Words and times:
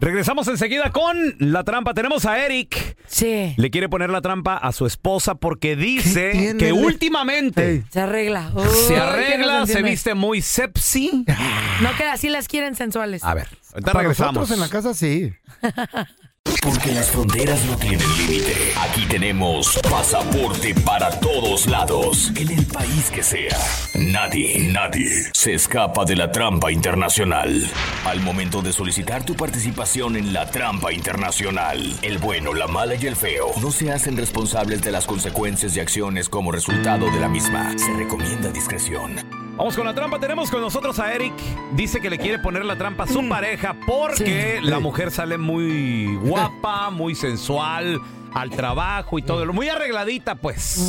Regresamos 0.00 0.48
enseguida 0.48 0.90
con 0.92 1.16
la 1.38 1.62
trampa. 1.62 1.92
Tenemos 1.92 2.24
a 2.24 2.44
Eric. 2.44 2.96
Sí. 3.06 3.52
Le 3.56 3.70
quiere 3.70 3.88
poner 3.88 4.08
la 4.10 4.22
trampa 4.22 4.56
a 4.56 4.72
su 4.72 4.86
esposa 4.86 5.34
porque 5.34 5.76
dice 5.76 6.56
que 6.58 6.72
últimamente 6.72 7.84
Se 7.90 8.00
arregla. 8.00 8.50
se 8.88 8.96
arregla, 8.96 9.66
se 9.66 9.82
viste 9.82 10.14
muy 10.14 10.40
sepsi. 10.40 11.24
No 11.82 11.94
que 11.96 12.04
así 12.04 12.30
las 12.30 12.48
quieren 12.48 12.74
sensuales. 12.74 13.22
A 13.24 13.34
ver, 13.34 13.48
ahorita 13.72 13.92
Para 13.92 14.02
regresamos. 14.02 14.34
nosotros 14.34 14.56
en 14.56 14.60
la 14.60 14.68
casa 14.68 14.94
sí. 14.94 15.32
Porque 16.62 16.92
las 16.92 17.10
fronteras 17.10 17.64
no 17.64 17.76
tienen 17.76 18.06
límite. 18.18 18.54
Aquí 18.80 19.06
tenemos 19.06 19.78
pasaporte 19.90 20.74
para 20.84 21.10
todos 21.18 21.66
lados. 21.66 22.30
En 22.36 22.50
el 22.50 22.66
país 22.66 23.10
que 23.10 23.22
sea. 23.22 23.56
Nadie, 23.94 24.70
nadie 24.72 25.10
se 25.32 25.54
escapa 25.54 26.04
de 26.04 26.16
la 26.16 26.30
trampa 26.30 26.70
internacional. 26.70 27.68
Al 28.04 28.20
momento 28.20 28.60
de 28.60 28.72
solicitar 28.72 29.24
tu 29.24 29.34
participación 29.34 30.16
en 30.16 30.32
la 30.32 30.50
trampa 30.50 30.92
internacional, 30.92 31.98
el 32.02 32.18
bueno, 32.18 32.52
la 32.52 32.66
mala 32.66 32.94
y 32.94 33.06
el 33.06 33.16
feo 33.16 33.52
no 33.62 33.70
se 33.70 33.90
hacen 33.90 34.16
responsables 34.16 34.82
de 34.82 34.92
las 34.92 35.06
consecuencias 35.06 35.76
y 35.76 35.80
acciones 35.80 36.28
como 36.28 36.52
resultado 36.52 37.10
de 37.10 37.20
la 37.20 37.28
misma. 37.28 37.76
Se 37.78 37.92
recomienda 37.94 38.50
discreción. 38.50 39.49
Vamos 39.60 39.76
con 39.76 39.84
la 39.84 39.94
trampa. 39.94 40.18
Tenemos 40.18 40.50
con 40.50 40.62
nosotros 40.62 40.98
a 41.00 41.12
Eric. 41.12 41.34
Dice 41.72 42.00
que 42.00 42.08
le 42.08 42.16
quiere 42.16 42.38
poner 42.38 42.64
la 42.64 42.78
trampa 42.78 43.04
a 43.04 43.06
su 43.06 43.28
pareja 43.28 43.76
porque 43.86 44.58
la 44.62 44.80
mujer 44.80 45.10
sale 45.10 45.36
muy 45.36 46.16
guapa, 46.16 46.88
muy 46.90 47.14
sensual, 47.14 48.00
al 48.32 48.48
trabajo 48.48 49.18
y 49.18 49.22
todo. 49.22 49.44
Muy 49.52 49.68
arregladita, 49.68 50.34
pues. 50.34 50.80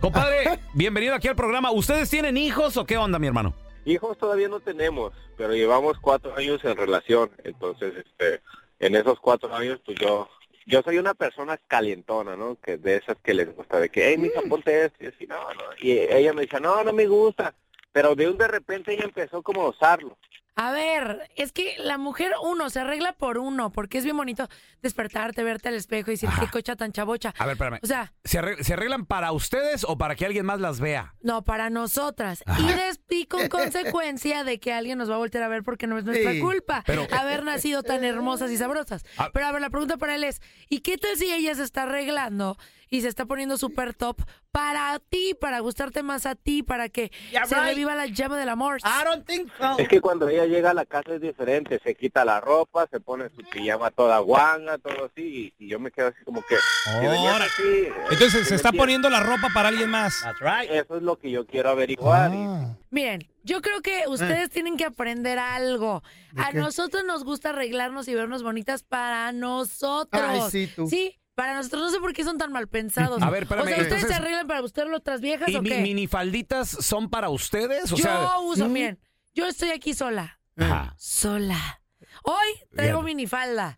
Compadre, 0.00 0.60
bienvenido 0.72 1.14
aquí 1.14 1.28
al 1.28 1.36
programa. 1.36 1.72
¿Ustedes 1.72 2.08
tienen 2.08 2.38
hijos 2.38 2.78
o 2.78 2.86
qué 2.86 2.96
onda, 2.96 3.18
mi 3.18 3.26
hermano? 3.26 3.52
Hijos 3.84 4.16
todavía 4.16 4.48
no 4.48 4.60
tenemos, 4.60 5.12
pero 5.36 5.52
llevamos 5.52 5.98
cuatro 6.00 6.34
años 6.38 6.64
en 6.64 6.78
relación. 6.78 7.32
Entonces, 7.44 7.92
este, 7.98 8.40
en 8.78 8.96
esos 8.96 9.20
cuatro 9.20 9.54
años, 9.54 9.78
pues 9.84 9.98
yo, 10.00 10.30
yo 10.64 10.80
soy 10.80 10.96
una 10.96 11.12
persona 11.12 11.58
calientona, 11.68 12.34
¿no? 12.34 12.56
Que 12.64 12.78
de 12.78 12.96
esas 12.96 13.18
que 13.22 13.34
les 13.34 13.54
gusta, 13.54 13.78
de 13.78 13.90
que, 13.90 14.08
hey, 14.08 14.16
mija, 14.16 14.40
ponte 14.48 14.86
esto. 14.86 15.04
Y 15.04 15.08
así, 15.08 15.26
no, 15.26 15.36
no. 15.52 15.64
Y 15.82 15.98
ella 15.98 16.32
me 16.32 16.40
dice, 16.40 16.58
no, 16.60 16.82
no 16.82 16.94
me 16.94 17.06
gusta. 17.06 17.54
Pero 17.94 18.14
de 18.14 18.28
un 18.28 18.36
de 18.36 18.48
repente 18.48 18.92
ella 18.92 19.04
empezó 19.04 19.40
como 19.42 19.62
a 19.62 19.68
usarlo. 19.70 20.18
A 20.56 20.70
ver, 20.70 21.28
es 21.34 21.50
que 21.50 21.74
la 21.78 21.98
mujer, 21.98 22.32
uno, 22.44 22.70
se 22.70 22.78
arregla 22.78 23.12
por 23.14 23.38
uno, 23.38 23.72
porque 23.72 23.98
es 23.98 24.04
bien 24.04 24.16
bonito 24.16 24.46
despertarte, 24.82 25.42
verte 25.42 25.68
al 25.68 25.74
espejo 25.74 26.10
y 26.10 26.14
decir, 26.14 26.28
qué 26.38 26.46
cocha 26.48 26.76
tan 26.76 26.92
chabocha. 26.92 27.34
A 27.38 27.44
ver, 27.46 27.54
espérame. 27.54 27.80
O 27.82 27.86
sea, 27.88 28.12
¿Se, 28.22 28.40
arreg- 28.40 28.62
se 28.62 28.74
arreglan 28.74 29.04
para 29.04 29.32
ustedes 29.32 29.82
o 29.82 29.98
para 29.98 30.14
que 30.14 30.24
alguien 30.26 30.46
más 30.46 30.60
las 30.60 30.78
vea? 30.78 31.14
no, 31.22 31.42
para 31.42 31.70
nosotras. 31.70 32.44
Y, 32.58 32.66
des- 32.66 33.00
y 33.10 33.26
con 33.26 33.48
consecuencia 33.48 34.44
de 34.44 34.60
que 34.60 34.72
alguien 34.72 34.96
nos 34.98 35.10
va 35.10 35.14
a 35.16 35.18
voltear 35.18 35.42
a 35.42 35.48
ver 35.48 35.64
porque 35.64 35.88
no 35.88 35.98
es 35.98 36.04
nuestra 36.04 36.30
Sí, 36.32 36.40
culpa 36.40 36.84
pero- 36.86 37.06
haber 37.10 37.42
nacido 37.44 37.82
tan 37.82 38.04
hermosas 38.04 38.50
y 38.52 38.56
sabrosas. 38.56 39.04
Ah. 39.18 39.30
Pero 39.32 39.46
a 39.46 39.52
ver, 39.52 39.60
la 39.60 39.70
pregunta 39.70 39.96
para 39.96 40.14
él 40.14 40.22
es, 40.22 40.40
¿y 40.68 40.80
qué 40.80 40.98
tal 40.98 41.16
si 41.16 41.32
ella 41.32 41.54
se 41.56 41.64
está 41.64 41.82
arreglando 41.82 42.56
y 42.90 43.00
se 43.00 43.08
está 43.08 43.24
poniendo 43.26 43.56
súper 43.58 43.94
top 43.94 44.20
para 44.52 44.98
ti, 45.00 45.34
para 45.40 45.58
gustarte 45.60 46.02
más 46.02 46.26
a 46.26 46.34
ti, 46.36 46.62
para 46.62 46.88
que 46.88 47.10
Yeah, 47.32 47.44
se 47.44 47.56
right. 47.56 47.64
reviva 47.64 47.94
la 47.96 48.06
llama 48.06 48.38
del 48.38 48.48
amor? 48.48 48.78
I 48.84 49.04
don't 49.04 49.26
think 49.26 49.50
so. 49.58 49.76
Es 49.78 49.88
que 49.88 50.00
cuando 50.00 50.28
ella 50.28 50.46
llega 50.46 50.70
a 50.70 50.74
la 50.74 50.84
casa 50.86 51.14
es 51.14 51.20
diferente. 51.20 51.80
Se 51.82 51.94
quita 51.96 52.24
la 52.24 52.40
ropa, 52.40 52.86
se 52.90 53.00
pone 53.00 53.28
su 53.30 53.42
pijama 53.50 53.90
toda 53.90 54.18
guanga, 54.20 54.78
todo 54.78 55.06
así. 55.06 55.54
Y, 55.58 55.64
y 55.64 55.68
yo 55.68 55.80
me 55.80 55.90
quedo 55.90 56.08
así 56.08 56.22
como 56.24 56.42
que... 56.42 56.56
Ahora. 56.86 57.44
así, 57.46 57.62
eh, 57.64 57.92
Entonces 58.10 58.46
se 58.48 58.54
está 58.54 58.70
poniendo 58.72 59.10
la 59.10 59.20
ropa 59.20 59.48
para 59.52 59.68
alguien 59.70 59.90
más. 59.90 60.22
Eso 60.70 60.96
es 60.96 61.02
lo 61.02 61.16
que 61.18 61.30
yo 61.30 61.46
quiero 61.46 61.70
averiguar. 61.70 62.32
y- 62.32 62.36
Ah. 62.46 62.76
Miren, 62.90 63.26
yo 63.42 63.60
creo 63.60 63.80
que 63.82 64.04
ustedes 64.06 64.50
tienen 64.50 64.76
que 64.76 64.84
aprender 64.84 65.38
algo. 65.38 66.02
A 66.36 66.52
qué? 66.52 66.58
nosotros 66.58 67.02
nos 67.04 67.24
gusta 67.24 67.50
arreglarnos 67.50 68.06
y 68.06 68.14
vernos 68.14 68.42
bonitas 68.44 68.84
para 68.84 69.32
nosotros. 69.32 70.22
Ay, 70.24 70.40
sí, 70.50 70.70
tú. 70.74 70.86
Sí, 70.86 71.18
para 71.34 71.54
nosotros. 71.54 71.82
No 71.82 71.90
sé 71.90 71.98
por 72.00 72.12
qué 72.12 72.24
son 72.24 72.38
tan 72.38 72.52
mal 72.52 72.68
pensados. 72.68 73.22
A 73.22 73.30
ver, 73.30 73.44
espérame, 73.44 73.64
O 73.64 73.66
sea, 73.68 73.76
¿ustedes 73.76 73.92
entonces- 73.92 74.08
se 74.16 74.22
arreglan 74.22 74.46
para 74.46 74.60
buscar 74.60 74.90
otras 74.92 75.20
viejas 75.20 75.48
¿Y 75.48 75.56
o 75.56 75.62
mi- 75.62 75.68
qué? 75.70 75.80
minifalditas 75.80 76.68
son 76.68 77.10
para 77.10 77.28
ustedes? 77.30 77.90
O 77.92 77.96
yo 77.96 78.02
sea, 78.02 78.38
uso, 78.40 78.68
miren, 78.68 78.98
yo 79.34 79.46
estoy 79.46 79.70
aquí 79.70 79.94
sola. 79.94 80.40
Ajá. 80.56 80.94
Sola. 80.98 81.80
Hoy 82.22 82.48
traigo 82.74 83.02
Bien. 83.02 83.16
minifalda. 83.16 83.76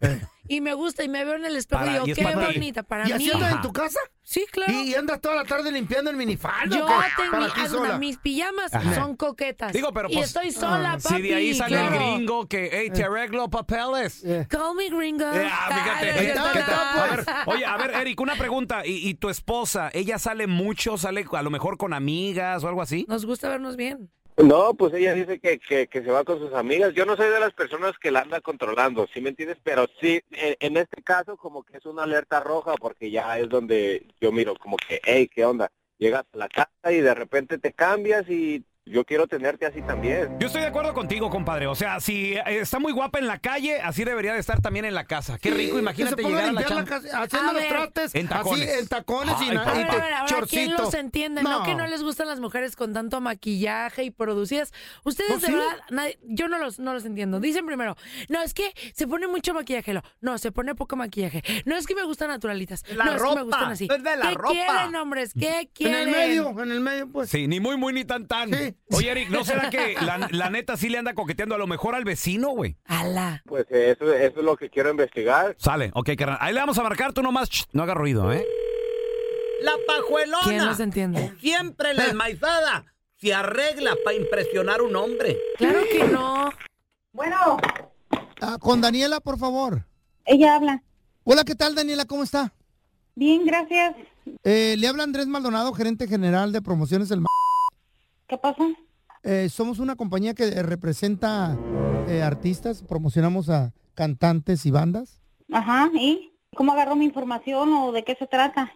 Y 0.49 0.61
me 0.61 0.75
gusta 0.75 1.05
y 1.05 1.09
me 1.09 1.25
veo 1.25 1.35
en 1.37 1.45
el 1.45 1.57
espejo 1.57 1.81
Para- 1.85 1.93
y 1.93 1.97
y 1.97 1.99
digo, 2.01 2.13
es 2.13 2.17
qué 2.19 2.23
para 2.25 2.49
ti. 2.49 2.55
bonita 2.55 2.83
para 2.83 3.03
¿Y 3.05 3.07
mí. 3.09 3.13
así 3.15 3.31
andas 3.33 3.53
en 3.53 3.63
tu 3.63 3.73
casa? 3.73 3.99
Sí, 4.23 4.45
claro. 4.51 4.73
¿Y 4.73 4.95
andas 4.95 5.21
toda 5.21 5.37
la 5.37 5.45
tarde 5.45 5.71
limpiando 5.71 6.11
el 6.11 6.17
minifalda? 6.17 6.77
Yo 6.77 6.85
o 6.85 6.89
qué? 6.89 6.95
tengo 7.17 7.31
Para 7.31 7.47
ah, 7.65 7.69
sola. 7.69 7.99
mis 7.99 8.19
pijamas 8.19 8.75
Ajá. 8.75 8.95
son 8.97 9.17
coquetas. 9.17 9.73
Digo, 9.73 9.93
pero 9.93 10.09
y 10.11 10.15
pues, 10.15 10.27
estoy 10.27 10.51
sola, 10.51 10.99
papi. 11.03 11.15
si 11.17 11.23
de 11.23 11.35
ahí 11.35 11.55
sale 11.55 11.77
claro. 11.77 11.95
el 11.95 12.01
gringo 12.17 12.49
que, 12.49 12.69
hey, 12.73 12.91
te 12.93 13.05
arreglo 13.05 13.49
papeles. 13.49 14.25
Eh. 14.25 14.47
Call 14.49 14.75
me 14.75 14.89
gringo. 14.89 15.25
Eh, 15.33 15.49
ah, 15.51 15.69
fíjate. 15.69 16.11
Ay, 16.11 16.27
¿Qué 16.27 16.33
tal, 16.33 16.53
qué 16.53 16.61
tal? 16.61 16.75
A 16.99 17.17
ver, 17.17 17.27
oye, 17.47 17.65
a 17.65 17.77
ver, 17.77 17.91
Eric, 17.93 18.21
una 18.21 18.35
pregunta. 18.35 18.85
¿Y, 18.85 19.09
y 19.09 19.15
tu 19.15 19.29
esposa, 19.29 19.91
ella 19.93 20.19
sale 20.19 20.47
mucho, 20.49 20.99
sale 20.99 21.25
a 21.31 21.43
lo 21.43 21.51
mejor 21.51 21.79
con 21.79 21.93
amigas 21.95 22.65
o 22.65 22.69
algo 22.69 22.83
así? 22.83 23.07
Nos 23.09 23.27
gusta 23.27 23.49
vernos 23.49 23.77
bien. 23.77 24.11
No, 24.39 24.75
pues 24.75 24.93
ella 24.93 25.15
dice 25.15 25.41
que, 25.41 25.59
que, 25.59 25.87
que 25.87 26.03
se 26.03 26.11
va 26.11 26.23
con 26.25 26.39
sus 26.39 26.53
amigas. 26.53 26.93
Yo 26.93 27.07
no 27.07 27.17
soy 27.17 27.31
de 27.31 27.41
las 27.41 27.55
personas 27.55 27.99
que 27.99 28.11
la 28.11 28.21
anda 28.21 28.43
controlando, 28.43 29.07
¿sí 29.13 29.23
me 29.23 29.31
entiendes? 29.31 29.57
Pero 29.63 29.87
sí, 29.99 30.23
en, 30.31 30.57
en 30.61 30.77
este 30.77 31.03
caso 31.03 31.39
como 31.39 31.63
que 31.63 31.79
es 31.79 31.87
una 31.87 32.03
alerta 32.03 32.41
roja 32.41 32.75
porque 32.75 33.11
ya 33.11 33.39
es 33.39 33.49
donde 33.49 34.07
yo 34.21 34.33
miro 34.33 34.55
como 34.57 34.77
que, 34.77 35.01
hey, 35.05 35.31
¿qué 35.35 35.47
onda? 35.47 35.73
Llegas 35.99 36.25
a 36.35 36.37
la 36.37 36.49
casa 36.49 36.93
y 36.93 37.01
de 37.01 37.15
repente 37.15 37.57
te 37.57 37.73
cambias 37.73 38.29
y 38.29 38.63
yo 38.87 39.05
quiero 39.05 39.27
tenerte 39.27 39.67
así 39.67 39.83
también. 39.83 40.39
Yo 40.39 40.47
estoy 40.47 40.63
de 40.63 40.69
acuerdo 40.69 40.95
contigo, 40.95 41.29
compadre. 41.29 41.67
O 41.67 41.75
sea, 41.75 41.99
si 42.01 42.35
está 42.47 42.79
muy 42.79 42.93
guapa 42.93 43.19
en 43.19 43.27
la 43.27 43.39
calle, 43.39 43.81
así 43.81 44.05
debería 44.05 44.33
de 44.33 44.39
estar 44.39 44.61
también 44.63 44.85
en 44.85 44.95
la 44.95 45.05
casa. 45.05 45.39
Qué 45.39 45.51
rico, 45.51 45.79
imagínate 45.79 46.23
llegar 46.23 46.45
a 46.45 46.53
la 46.53 46.61
limpiar 46.61 46.69
chamba. 46.69 46.85
casa, 46.85 47.23
haciendo 47.23 47.51
A 47.51 47.53
los 47.53 47.63
ver. 47.63 47.71
trastes. 47.73 48.15
En 48.15 48.29
tacones. 48.29 48.69
Así, 48.71 48.79
en 48.81 48.89
tacones 48.89 49.35
y, 49.41 49.45
Ay, 49.45 49.49
na- 49.51 49.55
y 49.55 49.57
Ahora, 49.57 49.75
te- 49.75 49.81
ahora, 49.97 50.19
ahora, 50.21 50.27
¿quién 50.49 50.69
chorcito. 50.69 50.83
los 50.83 50.95
entiende? 50.95 51.43
No. 51.43 51.65
que 51.65 51.75
no 51.75 51.87
les 51.87 52.03
gustan 52.03 52.29
las 52.29 52.39
mujeres 52.39 52.77
con 52.77 52.93
tanto 52.93 53.21
maquillaje 53.21 54.05
y 54.05 54.11
producidas. 54.11 54.73
Ustedes, 55.05 55.31
¿No, 55.31 55.37
de 55.39 55.47
sí? 55.47 55.53
verdad, 55.53 55.77
nadie- 55.91 56.19
yo 56.23 56.49
no 56.49 56.59
los, 56.59 56.79
no 56.79 56.95
los 56.95 57.05
entiendo. 57.05 57.41
Dicen 57.41 57.67
primero, 57.67 57.97
no, 58.29 58.41
es 58.43 58.55
que 58.55 58.73
se 58.95 59.09
pone 59.09 59.27
mucho 59.27 59.53
maquillaje. 59.53 59.95
lo- 59.95 60.03
No, 60.21 60.39
se 60.39 60.53
pone 60.53 60.75
poco 60.77 60.95
maquillaje. 60.97 61.43
No, 61.65 61.77
es 61.77 61.87
que 61.87 61.95
me 61.97 62.05
gustan 62.05 62.29
naturalitas. 62.29 62.85
La 62.95 63.05
no, 63.05 63.11
es 63.13 63.17
que 63.17 63.23
me 63.23 63.29
ropa, 63.31 63.43
gustan 63.43 63.71
así. 63.73 63.89
es 63.91 64.03
de 64.03 64.17
la 64.17 64.29
¿Qué 64.29 64.35
ropa. 64.35 64.53
quieren, 64.53 64.95
hombres? 64.97 65.33
¿Qué 65.39 65.61
En 65.61 65.67
quieren? 65.75 66.09
el 66.09 66.11
medio, 66.11 66.51
en 66.63 66.71
el 66.71 66.81
medio, 66.81 67.11
pues. 67.11 67.31
Sí, 67.31 67.49
ni 67.49 67.59
muy, 67.59 67.77
muy, 67.77 67.93
ni 67.93 68.05
tan, 68.05 68.27
tan. 68.29 68.53
Sí. 68.55 68.76
Oye, 68.93 69.11
Eric, 69.11 69.31
¿no 69.31 69.45
será 69.45 69.69
que 69.71 69.95
la, 70.01 70.29
la 70.31 70.51
neta 70.51 70.77
sí 70.77 70.89
le 70.89 70.99
anda 70.99 71.13
coqueteando 71.15 71.55
a 71.55 71.59
lo 71.59 71.67
mejor 71.67 71.95
al 71.95 72.05
vecino, 72.05 72.51
güey? 72.51 72.77
Ala. 72.85 73.43
Pues 73.47 73.67
eh, 73.71 73.91
eso, 73.93 74.13
eso 74.13 74.39
es 74.39 74.45
lo 74.45 74.57
que 74.57 74.71
quiero 74.71 74.91
investigar. 74.91 75.57
Sale, 75.59 75.91
ok, 75.95 76.11
carnal. 76.17 76.39
Ahí 76.41 76.55
le 76.55 76.61
vamos 76.61 76.79
a 76.79 76.83
marcar, 76.83 77.13
tú 77.13 77.23
nomás, 77.23 77.49
ch, 77.51 77.67
no 77.73 77.83
haga 77.83 77.95
ruido, 77.95 78.33
¿eh? 78.33 78.45
La 79.63 79.73
pajuelona. 79.87 80.43
¿Quién 80.45 80.65
los 80.67 80.81
entiende? 80.81 81.33
Siempre 81.41 81.95
la 81.95 82.07
enmaizada 82.07 82.85
se 83.17 83.35
arregla 83.35 83.97
para 84.05 84.17
impresionar 84.17 84.81
a 84.81 84.83
un 84.85 84.95
hombre. 84.95 85.39
Claro 85.57 85.81
que 85.91 86.05
no. 86.05 86.51
Bueno, 87.13 87.57
Ah, 88.41 88.59
con 88.61 88.81
Daniela, 88.83 89.19
por 89.21 89.39
favor. 89.39 89.87
ella 90.27 90.57
habla. 90.57 90.83
Hola, 91.25 91.43
¿qué 91.45 91.55
tal, 91.55 91.75
Daniela? 91.75 92.05
¿Cómo 92.05 92.23
está? 92.23 92.53
Bien, 93.15 93.45
gracias. 93.47 93.97
Eh, 94.45 94.77
le 94.79 94.87
habla 94.89 95.05
Andrés 95.05 95.27
Maldonado, 95.27 95.73
gerente 95.73 96.07
general 96.07 96.53
de 96.53 96.61
promociones 96.61 97.09
del 97.09 97.23
Ma- 97.23 97.27
¿Qué 98.29 98.39
pasa? 98.39 98.65
Eh, 99.23 99.49
somos 99.49 99.79
una 99.79 99.97
compañía 99.97 100.35
que 100.35 100.45
eh, 100.45 100.63
representa 100.63 101.57
eh, 102.09 102.23
artistas, 102.23 102.83
promocionamos 102.83 103.49
a 103.49 103.73
cantantes 103.95 104.67
y 104.67 104.71
bandas. 104.71 105.21
Ajá, 105.53 105.91
¿y 105.95 106.33
cómo 106.55 106.73
agarró 106.73 106.97
mi 106.97 107.05
información 107.05 107.73
o 107.73 107.93
de 107.93 108.05
qué 108.05 108.17
se 108.17 108.27
trata? 108.27 108.73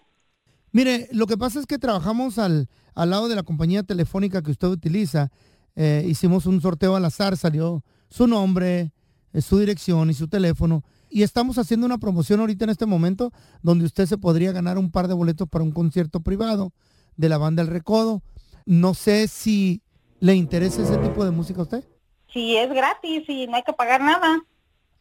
Mire, 0.73 1.09
lo 1.13 1.27
que 1.27 1.37
pasa 1.37 1.59
es 1.59 1.67
que 1.67 1.79
trabajamos 1.79 2.39
al, 2.39 2.69
al 2.95 3.11
lado 3.11 3.29
de 3.29 3.35
la 3.35 3.43
compañía 3.43 3.83
telefónica 3.83 4.43
que 4.43 4.53
usted 4.53 4.69
utiliza. 4.69 5.31
Eh, 5.75 6.05
hicimos 6.07 6.47
un 6.47 6.61
sorteo 6.61 6.95
al 6.95 7.05
azar, 7.05 7.37
salió 7.37 7.85
su 8.09 8.27
nombre, 8.27 8.93
su 9.41 9.59
dirección 9.59 10.11
y 10.11 10.15
su 10.15 10.29
teléfono. 10.29 10.85
Y 11.09 11.23
estamos 11.23 11.59
haciendo 11.59 11.87
una 11.87 11.99
promoción 11.99 12.39
ahorita 12.39 12.65
en 12.65 12.71
este 12.71 12.87
momento 12.87 13.33
donde 13.63 13.85
usted 13.85 14.07
se 14.07 14.19
podría 14.19 14.53
ganar 14.53 14.79
un 14.79 14.93
par 14.93 15.09
de 15.09 15.15
boletos 15.15 15.49
para 15.49 15.65
un 15.65 15.73
concierto 15.73 16.21
privado 16.21 16.73
de 17.17 17.29
la 17.29 17.39
banda 17.39 17.63
El 17.63 17.69
Recodo. 17.69 18.23
No 18.71 18.95
sé 18.95 19.27
si 19.27 19.83
le 20.21 20.37
interesa 20.37 20.85
ese 20.85 20.97
tipo 20.99 21.25
de 21.25 21.33
música 21.33 21.59
a 21.59 21.65
usted. 21.65 21.85
Si 22.33 22.57
es 22.57 22.71
gratis 22.73 23.25
y 23.27 23.49
no 23.49 23.57
hay 23.57 23.65
que 23.65 23.73
pagar 23.73 24.01
nada. 24.01 24.45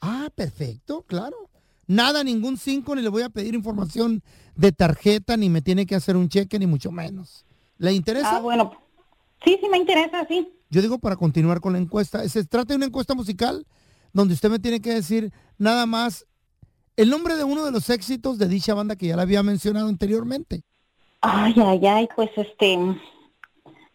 Ah, 0.02 0.28
perfecto, 0.34 1.04
claro. 1.04 1.36
Nada, 1.86 2.24
ningún 2.24 2.58
cinco, 2.58 2.96
ni 2.96 3.04
le 3.04 3.10
voy 3.10 3.22
a 3.22 3.30
pedir 3.30 3.54
información 3.54 4.24
de 4.56 4.72
tarjeta, 4.72 5.38
ni 5.38 5.50
me 5.50 5.62
tiene 5.62 5.86
que 5.86 5.94
hacer 5.94 6.18
un 6.18 6.30
cheque, 6.30 6.58
ni 6.58 6.66
mucho 6.66 6.92
menos. 6.92 7.46
¿Le 7.78 7.94
interesa? 7.94 8.38
Ah, 8.38 8.40
bueno. 8.40 8.72
Sí, 9.46 9.60
sí 9.62 9.70
me 9.70 9.78
interesa, 9.78 10.26
sí. 10.28 10.52
Yo 10.72 10.82
digo 10.82 10.98
para 10.98 11.16
continuar 11.16 11.62
con 11.62 11.74
la 11.74 11.80
encuesta. 11.80 12.28
Se 12.28 12.44
trata 12.46 12.74
de 12.74 12.78
una 12.78 12.88
encuesta 12.88 13.14
musical 13.14 13.68
donde 14.14 14.34
usted 14.34 14.50
me 14.50 14.58
tiene 14.58 14.82
que 14.82 14.96
decir 14.96 15.32
nada 15.60 15.86
más 15.86 16.26
el 16.96 17.12
nombre 17.12 17.36
de 17.36 17.44
uno 17.44 17.64
de 17.66 17.72
los 17.72 17.92
éxitos 17.92 18.40
de 18.40 18.48
dicha 18.48 18.74
banda 18.74 18.96
que 18.96 19.06
ya 19.06 19.16
la 19.16 19.22
había 19.22 19.44
mencionado 19.44 19.90
anteriormente. 19.90 20.64
Ay, 21.22 21.54
ay, 21.56 21.86
ay, 21.86 22.10
pues 22.16 22.32
este... 22.36 23.00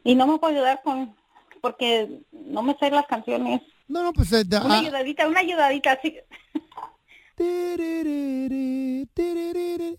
Y 0.05 0.15
no 0.15 0.27
me 0.27 0.39
puedo 0.39 0.55
ayudar 0.55 0.81
con... 0.85 1.17
Porque 1.61 2.21
no 2.31 2.63
me 2.63 2.77
sé 2.79 2.91
las 2.91 3.07
canciones. 3.07 3.63
No, 3.89 4.03
no, 4.03 4.13
pues... 4.13 4.33
eh, 4.33 4.45
Una 4.47 4.75
ah, 4.75 4.79
ayudadita, 4.81 5.27
una 5.27 5.41
ayudadita, 5.41 5.99
sí. 6.03 6.17
tiririrí, 7.37 9.09
tiririrí. 9.15 9.99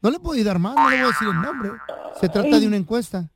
No 0.00 0.10
le 0.10 0.20
puedo 0.20 0.34
ayudar 0.34 0.58
más, 0.58 0.76
no 0.76 0.90
le 0.90 0.96
voy 0.96 1.04
a 1.04 1.08
decir 1.08 1.28
el 1.28 1.40
nombre. 1.40 1.70
Se 2.20 2.28
trata 2.28 2.60
de 2.60 2.66
una 2.66 2.76
encuesta. 2.76 3.28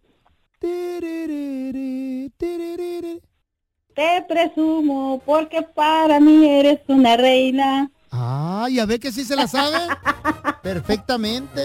Te 3.94 4.24
presumo 4.28 5.20
porque 5.26 5.62
para 5.62 6.20
mí 6.20 6.48
eres 6.48 6.80
una 6.86 7.16
reina. 7.16 7.90
Ah, 8.10 8.68
ya 8.70 8.86
ve 8.86 9.00
que 9.00 9.10
sí 9.10 9.24
se 9.24 9.34
la 9.34 9.48
sabe. 9.48 9.78
Perfectamente. 10.62 11.62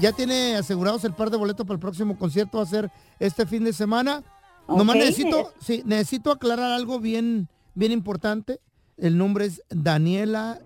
Ya 0.00 0.12
tiene 0.12 0.56
asegurados 0.56 1.04
el 1.04 1.12
par 1.14 1.30
de 1.30 1.36
boletos 1.36 1.66
para 1.66 1.74
el 1.74 1.80
próximo 1.80 2.16
concierto. 2.16 2.58
Va 2.58 2.64
a 2.64 2.66
ser 2.66 2.90
este 3.18 3.46
fin 3.46 3.64
de 3.64 3.72
semana. 3.72 4.22
Nomás 4.68 4.96
Ok. 4.96 5.02
necesito, 5.02 5.52
sí, 5.60 5.82
necesito 5.86 6.30
aclarar 6.30 6.72
algo 6.72 7.00
bien, 7.00 7.48
bien 7.74 7.90
importante. 7.92 8.60
El 8.96 9.16
nombre 9.18 9.46
es 9.46 9.62
Daniela. 9.70 10.60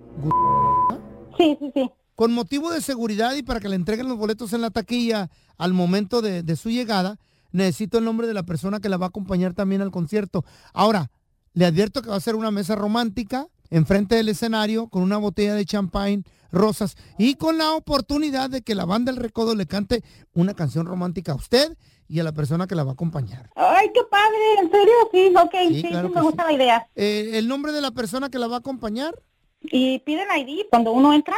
Sí, 1.39 1.57
sí, 1.59 1.71
sí. 1.75 1.91
Con 2.15 2.33
motivo 2.33 2.71
de 2.71 2.81
seguridad 2.83 3.35
y 3.35 3.43
para 3.43 3.61
que 3.61 3.69
le 3.69 3.77
entreguen 3.77 4.09
los 4.09 4.19
boletos 4.19 4.53
en 4.53 4.61
la 4.61 4.71
taquilla 4.71 5.31
al 5.57 5.73
momento 5.73 6.21
de, 6.21 6.43
de 6.43 6.57
su 6.57 6.69
llegada, 6.71 7.19
necesito 7.53 7.99
el 7.99 8.05
nombre 8.05 8.27
de 8.27 8.35
la 8.35 8.43
persona 8.43 8.81
que 8.81 8.89
la 8.89 8.97
va 8.99 9.07
a 9.07 9.09
acompañar 9.09 9.55
también 9.55 9.81
al 9.83 9.91
concierto. 9.91 10.45
Ahora, 10.75 11.11
le 11.55 11.65
advierto 11.65 12.03
que 12.03 12.11
va 12.11 12.17
a 12.17 12.21
ser 12.21 12.35
una 12.37 12.51
mesa 12.51 12.75
romántica 12.75 13.49
enfrente 13.73 14.15
del 14.15 14.29
escenario 14.29 14.89
con 14.89 15.03
una 15.03 15.17
botella 15.17 15.55
de 15.55 15.65
champagne, 15.65 16.23
rosas 16.53 16.97
y 17.19 17.35
con 17.35 17.57
la 17.59 17.73
oportunidad 17.75 18.51
de 18.51 18.63
que 18.63 18.75
la 18.75 18.85
banda 18.85 19.11
El 19.11 19.17
Recodo 19.17 19.55
le 19.55 19.67
cante 19.67 20.03
una 20.35 20.55
canción 20.55 20.87
romántica 20.87 21.33
a 21.33 21.35
usted 21.37 21.77
y 22.09 22.21
a 22.21 22.25
la 22.25 22.33
persona 22.33 22.67
que 22.67 22.75
la 22.75 22.85
va 22.85 22.91
a 22.91 22.95
acompañar. 22.95 23.49
Ay, 23.57 23.91
qué 23.95 24.01
padre, 24.11 24.37
¿en 24.61 24.71
serio? 24.71 24.95
Sí, 25.11 25.35
ok, 25.35 25.55
Sí, 25.69 25.81
sí, 25.81 26.09
me 26.15 26.21
gusta 26.21 26.45
la 26.45 26.53
idea. 26.53 26.87
Eh, 26.95 27.31
¿El 27.35 27.49
nombre 27.49 27.73
de 27.73 27.81
la 27.81 27.91
persona 27.91 28.29
que 28.29 28.39
la 28.39 28.47
va 28.49 28.57
a 28.57 28.59
acompañar? 28.59 29.15
¿Y 29.63 30.01
piden 30.01 30.29
ID 30.37 30.67
cuando 30.69 30.93
uno 30.93 31.15
entra? 31.15 31.37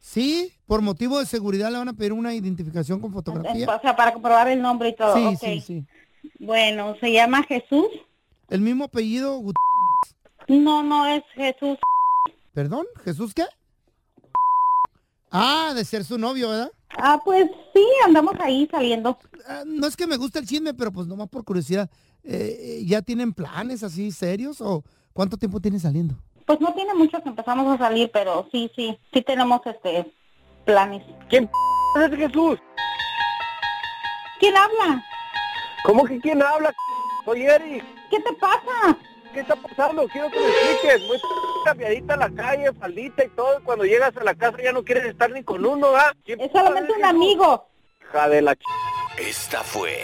Sí, 0.00 0.50
por 0.66 0.80
motivo 0.82 1.18
de 1.20 1.26
seguridad 1.26 1.70
le 1.70 1.78
van 1.78 1.88
a 1.88 1.92
pedir 1.92 2.12
una 2.12 2.34
identificación 2.34 3.00
con 3.00 3.12
fotografía. 3.12 3.68
O 3.68 3.80
sea, 3.80 3.94
para 3.94 4.12
comprobar 4.12 4.48
el 4.48 4.60
nombre 4.60 4.88
y 4.88 4.96
todo. 4.96 5.14
Sí, 5.14 5.36
sí, 5.36 5.60
sí. 5.60 5.84
Bueno, 6.40 6.96
¿se 7.00 7.12
llama 7.12 7.42
Jesús? 7.44 7.86
El 8.48 8.62
mismo 8.62 8.84
apellido, 8.84 9.38
Gut- 9.38 9.54
No, 10.50 10.82
no 10.82 11.06
es 11.06 11.22
Jesús. 11.34 11.78
¿Perdón? 12.52 12.84
¿Jesús 13.04 13.32
qué? 13.32 13.44
Ah, 15.30 15.72
de 15.76 15.84
ser 15.84 16.04
su 16.04 16.18
novio, 16.18 16.48
¿verdad? 16.48 16.72
Ah, 16.98 17.20
pues 17.24 17.48
sí, 17.72 17.86
andamos 18.04 18.34
ahí 18.40 18.68
saliendo. 18.68 19.16
Ah, 19.46 19.62
no 19.64 19.86
es 19.86 19.96
que 19.96 20.08
me 20.08 20.16
guste 20.16 20.40
el 20.40 20.48
chisme, 20.48 20.74
pero 20.74 20.90
pues 20.90 21.06
nomás 21.06 21.28
por 21.28 21.44
curiosidad. 21.44 21.88
Eh, 22.24 22.56
eh, 22.58 22.84
¿Ya 22.84 23.00
tienen 23.00 23.32
planes 23.32 23.84
así 23.84 24.10
serios 24.10 24.60
o 24.60 24.82
cuánto 25.12 25.36
tiempo 25.36 25.60
tienen 25.60 25.78
saliendo? 25.78 26.16
Pues 26.46 26.60
no 26.60 26.74
tiene 26.74 26.94
mucho 26.94 27.22
que 27.22 27.28
empezamos 27.28 27.72
a 27.72 27.78
salir, 27.78 28.10
pero 28.12 28.48
sí, 28.50 28.72
sí, 28.74 28.98
sí 29.12 29.22
tenemos 29.22 29.60
este 29.64 30.12
planes. 30.64 31.04
¿Quién 31.28 31.48
es 31.94 32.16
Jesús? 32.16 32.58
¿Quién 34.40 34.56
habla? 34.56 35.04
¿Cómo 35.84 36.04
que 36.04 36.18
quién 36.18 36.42
habla? 36.42 36.74
Soy 37.24 37.42
Eric. 37.42 37.84
¿Qué 38.10 38.18
te 38.18 38.32
pasa? 38.32 38.98
¿Qué 39.32 39.40
está 39.40 39.56
pasando? 39.56 40.08
Quiero 40.08 40.30
que 40.30 40.40
me 40.40 40.46
expliques. 40.46 41.00
Muy 41.06 41.18
cambiadita 41.64 42.14
a 42.14 42.16
la 42.16 42.30
calle, 42.30 42.72
faldita 42.72 43.24
y 43.24 43.28
todo. 43.28 43.58
y 43.58 43.62
Cuando 43.62 43.84
llegas 43.84 44.16
a 44.16 44.24
la 44.24 44.34
casa 44.34 44.58
ya 44.62 44.72
no 44.72 44.82
quieres 44.82 45.04
estar 45.04 45.30
ni 45.30 45.42
con 45.42 45.64
uno, 45.64 45.94
¿ah? 45.94 46.12
¿Quién 46.24 46.40
Es 46.40 46.50
solamente 46.52 46.92
un 46.92 47.04
amigo. 47.04 47.68
Hija 48.02 48.28
de 48.28 48.42
la 48.42 48.54
ch... 48.56 48.62
Esta 49.18 49.62
fue 49.62 49.98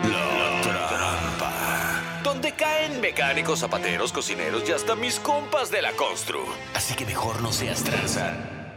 la 0.00 0.60
trampa. 0.62 2.20
Donde 2.22 2.52
caen 2.52 3.00
mecánicos, 3.00 3.60
zapateros, 3.60 4.12
cocineros 4.12 4.68
y 4.68 4.72
hasta 4.72 4.94
mis 4.94 5.18
compas 5.20 5.70
de 5.70 5.82
la 5.82 5.92
constru. 5.92 6.44
Así 6.74 6.94
que 6.94 7.06
mejor 7.06 7.40
no 7.42 7.52
seas 7.52 7.82
tranza 7.82 8.34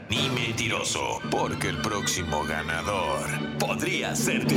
ni 0.10 0.30
mentiroso, 0.30 1.20
porque 1.30 1.68
el 1.68 1.82
próximo 1.82 2.44
ganador 2.46 3.26
podría 3.60 4.16
ser 4.16 4.48
tú. 4.48 4.56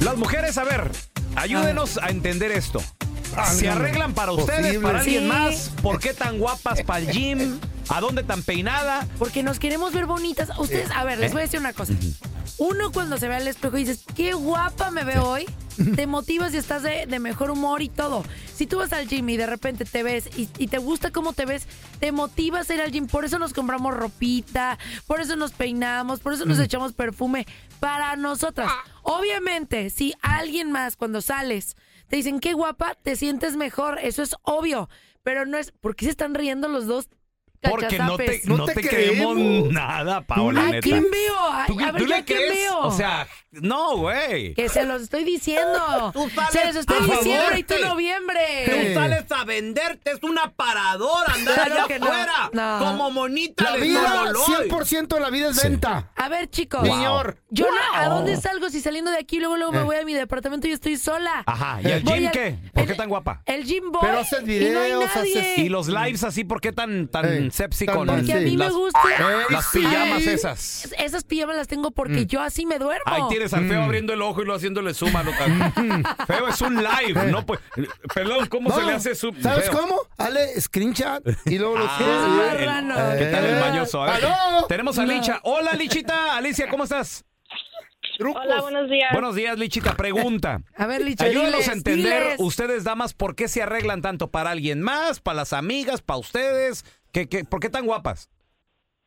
Las 0.00 0.16
mujeres, 0.16 0.56
a 0.58 0.64
ver, 0.64 0.90
ayúdenos 1.34 1.98
a 1.98 2.08
entender 2.10 2.52
esto. 2.52 2.82
¿Se 3.52 3.68
arreglan 3.68 4.14
para 4.14 4.32
ustedes, 4.32 4.60
Posible. 4.66 4.80
para 4.86 4.98
alguien 5.00 5.22
Sí. 5.24 5.28
más? 5.28 5.70
¿Por 5.82 5.98
qué 6.00 6.14
tan 6.14 6.38
guapas 6.38 6.82
para 6.82 7.00
el 7.00 7.10
gym? 7.10 7.58
¿A 7.88 8.00
dónde 8.00 8.22
tan 8.22 8.42
peinada? 8.42 9.06
Porque 9.18 9.42
nos 9.42 9.58
queremos 9.58 9.92
ver 9.92 10.06
bonitas. 10.06 10.48
Ustedes, 10.58 10.90
a 10.90 11.04
ver, 11.04 11.18
les 11.18 11.32
voy 11.32 11.40
a 11.40 11.44
decir 11.44 11.60
una 11.60 11.72
cosa. 11.72 11.92
Uno 12.58 12.92
cuando 12.92 13.18
se 13.18 13.28
ve 13.28 13.36
al 13.36 13.48
espejo 13.48 13.76
y 13.76 13.84
dices, 13.84 14.04
qué 14.14 14.32
guapa 14.34 14.90
me 14.90 15.04
veo 15.04 15.24
hoy, 15.24 15.46
te 15.94 16.06
motivas 16.06 16.54
y 16.54 16.56
estás 16.56 16.82
de, 16.82 17.06
de 17.06 17.18
mejor 17.18 17.50
humor 17.50 17.82
y 17.82 17.88
todo. 17.88 18.24
Si 18.54 18.66
tú 18.66 18.78
vas 18.78 18.92
al 18.92 19.08
gym 19.08 19.28
y 19.28 19.36
de 19.36 19.46
repente 19.46 19.84
te 19.84 20.02
ves 20.02 20.30
y, 20.36 20.48
y 20.58 20.68
te 20.68 20.78
gusta 20.78 21.10
cómo 21.10 21.32
te 21.32 21.44
ves, 21.46 21.66
te 22.00 22.12
motivas 22.12 22.70
a 22.70 22.74
ir 22.74 22.80
al 22.80 22.92
gym. 22.92 23.06
Por 23.06 23.24
eso 23.24 23.38
nos 23.38 23.52
compramos 23.52 23.94
ropita, 23.94 24.78
por 25.06 25.20
eso 25.20 25.36
nos 25.36 25.52
peinamos, 25.52 26.20
por 26.20 26.32
eso 26.32 26.44
nos 26.46 26.58
echamos 26.58 26.92
perfume 26.92 27.46
para 27.80 28.16
nosotras. 28.16 28.70
Obviamente, 29.02 29.90
si 29.90 30.14
alguien 30.22 30.72
más 30.72 30.96
cuando 30.96 31.20
sales 31.20 31.76
te 32.08 32.16
dicen, 32.16 32.40
qué 32.40 32.52
guapa, 32.52 32.94
te 32.94 33.16
sientes 33.16 33.56
mejor. 33.56 33.98
Eso 33.98 34.22
es 34.22 34.34
obvio. 34.42 34.88
Pero 35.22 35.44
no 35.44 35.58
es, 35.58 35.72
¿por 35.72 35.96
qué 35.96 36.04
se 36.04 36.12
están 36.12 36.34
riendo 36.34 36.68
los 36.68 36.86
dos 36.86 37.08
Porque 37.60 37.98
no 37.98 38.16
te, 38.16 38.40
no 38.44 38.56
No 38.58 38.64
te 38.66 38.74
te 38.74 38.88
creemos 38.88 39.34
creemos. 39.34 39.72
nada, 39.72 40.20
Paola, 40.22 40.60
¿A 40.62 40.66
neta. 40.66 40.80
quién 40.80 41.02
veo? 41.10 41.34
Ay, 41.52 41.66
¿Tú, 41.66 41.80
a 41.80 41.92
ver, 41.92 41.94
tú 41.94 41.98
¿yo 42.00 42.06
le 42.06 42.14
a 42.16 42.24
quién 42.24 42.38
crees? 42.38 42.52
veo? 42.54 42.78
O 42.80 42.92
sea, 42.92 43.26
no, 43.50 43.96
güey. 43.96 44.54
Que 44.54 44.68
se 44.68 44.84
los 44.84 45.02
estoy 45.02 45.24
diciendo. 45.24 46.10
Tú 46.12 46.28
sales 46.30 46.52
Se 46.52 46.64
los 46.66 46.76
estoy 46.76 46.96
a 46.98 47.00
diciendo 47.00 47.44
en 47.56 47.66
sí. 47.66 47.74
noviembre. 47.84 48.42
Tú 48.66 48.94
sales 49.00 49.24
a 49.32 49.44
venderte, 49.44 50.10
es 50.12 50.22
una 50.22 50.50
paradora 50.52 51.32
andar 51.34 51.54
Claro 51.54 51.74
allá 51.74 51.86
que 51.86 51.94
afuera. 51.94 52.50
No. 52.52 52.78
Como 52.78 53.10
monita 53.10 53.64
La 53.64 53.72
de 53.72 53.80
vida, 53.80 54.08
Nololoy. 54.14 54.68
100% 54.68 55.06
de 55.14 55.20
la 55.20 55.30
vida 55.30 55.50
es 55.50 55.62
venta. 55.62 56.10
A 56.16 56.28
ver, 56.28 56.48
chicos. 56.50 56.82
Señor. 56.82 57.38
Yo 57.50 57.66
no- 57.66 57.98
¿a 57.98 58.08
dónde 58.08 58.36
salgo 58.36 58.68
si 58.70 58.80
saliendo 58.80 59.10
de 59.10 59.18
aquí 59.18 59.38
luego 59.38 59.56
luego 59.56 59.72
me 59.72 59.80
Eh. 59.80 59.84
voy 59.84 59.96
a 59.96 60.04
mi 60.04 60.12
departamento 60.14 60.66
y 60.68 60.72
estoy 60.72 60.96
sola? 60.96 61.42
Ajá, 61.46 61.80
¿y 61.82 61.86
el 61.90 62.02
Voy 62.02 62.18
gym 62.18 62.26
al- 62.26 62.32
qué? 62.32 62.58
¿Por 62.74 62.86
qué 62.86 62.94
tan 62.94 63.08
guapa? 63.08 63.42
El 63.46 63.64
gym 63.64 63.90
voy 63.92 64.00
Pero 64.02 64.18
haces 64.18 64.40
y 64.42 64.44
no 64.44 64.50
hay 64.50 64.58
videos, 64.58 65.04
nadie. 65.14 65.38
haces- 65.40 65.58
Y 65.58 65.68
los 65.68 65.88
lives 65.88 66.24
así, 66.24 66.44
¿por 66.44 66.60
qué 66.60 66.72
tan, 66.72 67.08
tan 67.08 67.24
Ey, 67.26 67.45
sepsi 67.52 67.86
tan- 67.86 67.96
con 67.96 68.06
tan- 68.06 68.16
Porque 68.18 68.32
a 68.32 68.38
Sí. 68.38 68.44
mí 68.44 68.50
me 68.56 68.64
las, 68.64 68.72
gusta. 68.72 69.00
las 69.50 69.66
sí. 69.70 69.78
pijamas 69.80 70.26
esas? 70.26 70.84
Es- 70.84 70.94
Esas 70.98 71.24
pijamas 71.24 71.56
las 71.56 71.68
tengo 71.68 71.90
porque 71.90 72.26
yo 72.26 72.40
así 72.42 72.66
me 72.66 72.78
duermo. 72.78 73.04
Ahí 73.06 73.22
tienes 73.28 73.52
al 73.54 73.68
feo 73.68 73.82
abriendo 73.82 74.12
el 74.12 74.22
ojo 74.22 74.42
y 74.42 74.44
lo 74.46 74.54
haciéndole 74.54 74.92
zoom 74.94 75.14
a 75.16 75.22
lo 75.22 75.30
tan- 75.32 76.04
Feo 76.26 76.48
es 76.48 76.60
un 76.60 76.76
live, 76.82 77.30
no 77.30 77.44
pues. 77.46 77.60
Perdón, 78.14 78.46
¿cómo 78.48 78.70
se 78.72 78.82
le 78.82 78.92
hace 78.92 79.14
zoom? 79.14 79.40
¿Sabes 79.40 79.70
Feo? 79.70 79.78
cómo? 79.80 80.00
Dale 80.18 80.60
screenshot 80.60 81.22
y 81.46 81.58
luego 81.58 81.78
lo 81.78 81.86
Ah. 81.88 83.14
¿Qué 83.18 83.26
tal 83.26 83.44
el 83.44 83.56
Eh. 83.56 83.60
mañoso? 83.60 84.02
A 84.02 84.12
ver, 84.14 84.24
¡Aló! 84.24 84.66
tenemos 84.68 84.98
a 84.98 85.04
No. 85.06 85.12
Licha. 85.12 85.40
Hola, 85.42 85.72
Lichita. 85.74 86.36
Alicia, 86.36 86.68
¿cómo 86.68 86.84
estás? 86.84 87.24
Trucos. 88.18 88.40
Hola, 88.44 88.62
buenos 88.62 88.88
días. 88.88 89.12
Buenos 89.12 89.34
días, 89.34 89.58
Lichita. 89.58 89.94
Pregunta. 89.94 90.62
A 90.76 90.86
ver, 90.86 91.02
Licha, 91.04 91.26
Ayúdanos 91.26 91.52
diles, 91.52 91.68
a 91.68 91.72
entender, 91.72 92.22
diles. 92.22 92.36
ustedes 92.38 92.84
damas, 92.84 93.12
por 93.12 93.34
qué 93.34 93.46
se 93.46 93.62
arreglan 93.62 94.00
tanto 94.00 94.30
para 94.30 94.50
alguien 94.50 94.80
más, 94.80 95.20
para 95.20 95.36
las 95.36 95.52
amigas, 95.52 96.00
para 96.00 96.18
ustedes. 96.18 96.84
¿Qué, 97.16 97.26
qué, 97.30 97.44
¿Por 97.44 97.60
qué 97.60 97.70
tan 97.70 97.86
guapas? 97.86 98.28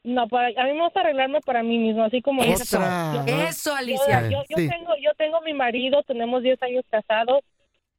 No, 0.03 0.27
para, 0.29 0.47
a 0.47 0.65
mí 0.65 0.73
me 0.73 0.83
gusta 0.83 1.01
arreglarme 1.01 1.41
para 1.41 1.61
mí 1.61 1.77
mismo, 1.77 2.03
así 2.05 2.23
como 2.23 2.41
Eso. 2.41 2.79
Yo- 2.79 3.23
eso, 3.43 3.69
yo, 3.69 3.75
Alicia. 3.75 4.21
yo, 4.31 4.41
yo 4.49 4.57
Sí. 4.57 4.67
tengo, 4.67 4.93
yo 4.99 5.11
tengo 5.15 5.41
mi 5.41 5.53
marido, 5.53 6.01
tenemos 6.07 6.41
10 6.41 6.59
años 6.63 6.83
casados 6.89 7.41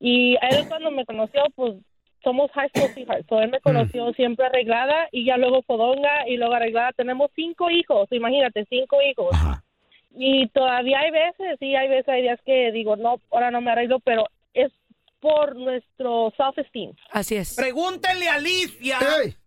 y 0.00 0.35
a 0.38 0.49
él 0.49 0.67
cuando 0.67 0.90
me 0.90 1.05
conoció, 1.07 1.45
pues 1.55 1.75
somos 2.25 2.50
high 2.55 2.69
school 2.71 2.90
sweethearts. 2.93 3.26
So, 3.29 3.40
él 3.40 3.50
me 3.52 3.61
conoció 3.61 4.12
siempre 4.14 4.47
arreglada 4.47 5.07
y 5.12 5.25
ya 5.26 5.37
luego 5.37 5.62
fodonga 5.62 6.26
y 6.26 6.38
luego 6.38 6.55
arreglada. 6.55 6.90
Tenemos 6.97 7.31
cinco 7.37 7.71
hijos, 7.71 8.09
imagínate, 8.11 8.67
cinco 8.69 8.97
hijos. 9.02 9.29
Ajá. 9.33 9.62
Y 10.17 10.49
todavía 10.49 10.99
hay 10.99 11.12
veces, 11.12 11.57
sí, 11.61 11.76
hay 11.76 11.87
veces, 11.88 12.09
hay 12.09 12.23
días 12.23 12.40
que 12.45 12.73
digo, 12.73 12.97
no, 12.97 13.21
ahora 13.31 13.52
no 13.52 13.61
me 13.61 13.71
arreglo, 13.71 14.00
pero 14.00 14.26
es 14.55 14.73
por 15.21 15.55
nuestro 15.55 16.33
self-esteem. 16.37 16.95
Así 17.12 17.37
es. 17.37 17.55
Pregúntenle 17.55 18.29
a 18.29 18.35
Alicia. 18.35 18.99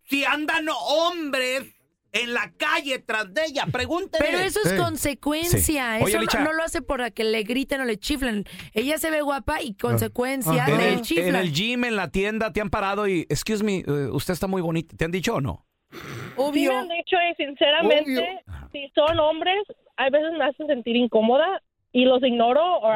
Si 0.05 0.25
andan 0.25 0.67
hombres 0.69 1.63
en 2.11 2.33
la 2.33 2.51
calle 2.57 2.99
tras 2.99 3.33
de 3.33 3.45
ella. 3.45 3.65
Pregúntenle. 3.71 4.27
Pero 4.27 4.37
eso 4.43 4.59
es 4.63 4.73
consecuencia. 4.73 5.59
Sí. 5.97 6.03
Oye, 6.03 6.17
eso 6.23 6.37
no- 6.39 6.45
no, 6.45 6.53
lo 6.53 6.63
hace 6.63 6.81
por 6.83 7.11
que 7.11 7.23
le 7.23 7.41
griten 7.43 7.81
o 7.81 7.85
le 7.85 7.97
chiflen. 7.97 8.45
Ella 8.73 8.99
se 8.99 9.09
ve 9.09 9.21
guapa 9.21 9.61
y 9.63 9.73
consecuencia 9.73 10.51
Ajá. 10.63 10.71
En 10.71 10.77
del 10.77 10.87
el, 10.87 10.93
en 10.95 11.01
chiflan. 11.01 11.35
el 11.35 11.51
gym, 11.53 11.83
en 11.85 11.95
la 11.95 12.09
tienda, 12.09 12.53
te 12.53 12.61
han 12.61 12.69
parado 12.69 13.07
y, 13.07 13.21
excuse 13.29 13.63
me, 13.63 13.79
eh, 13.79 14.09
usted 14.11 14.33
está 14.33 14.45
muy 14.45 14.61
bonita. 14.61 14.95
¿Te 14.95 15.05
han 15.05 15.11
dicho 15.11 15.35
o 15.35 15.41
no? 15.41 15.65
Sí 15.91 15.97
Obvio. 16.37 16.71
me 16.71 16.77
han 16.77 16.89
dicho 16.89 17.15
y 17.31 17.35
sinceramente, 17.35 18.43
si 18.71 18.91
son 18.95 19.19
hombres, 19.19 19.57
a 19.97 20.09
veces 20.09 20.31
me 20.37 20.43
hacen 20.45 20.67
sentir 20.67 20.95
incómoda 20.95 21.61
y 21.91 22.05
los 22.05 22.21
ignoro 22.23 22.61
o. 22.79 22.91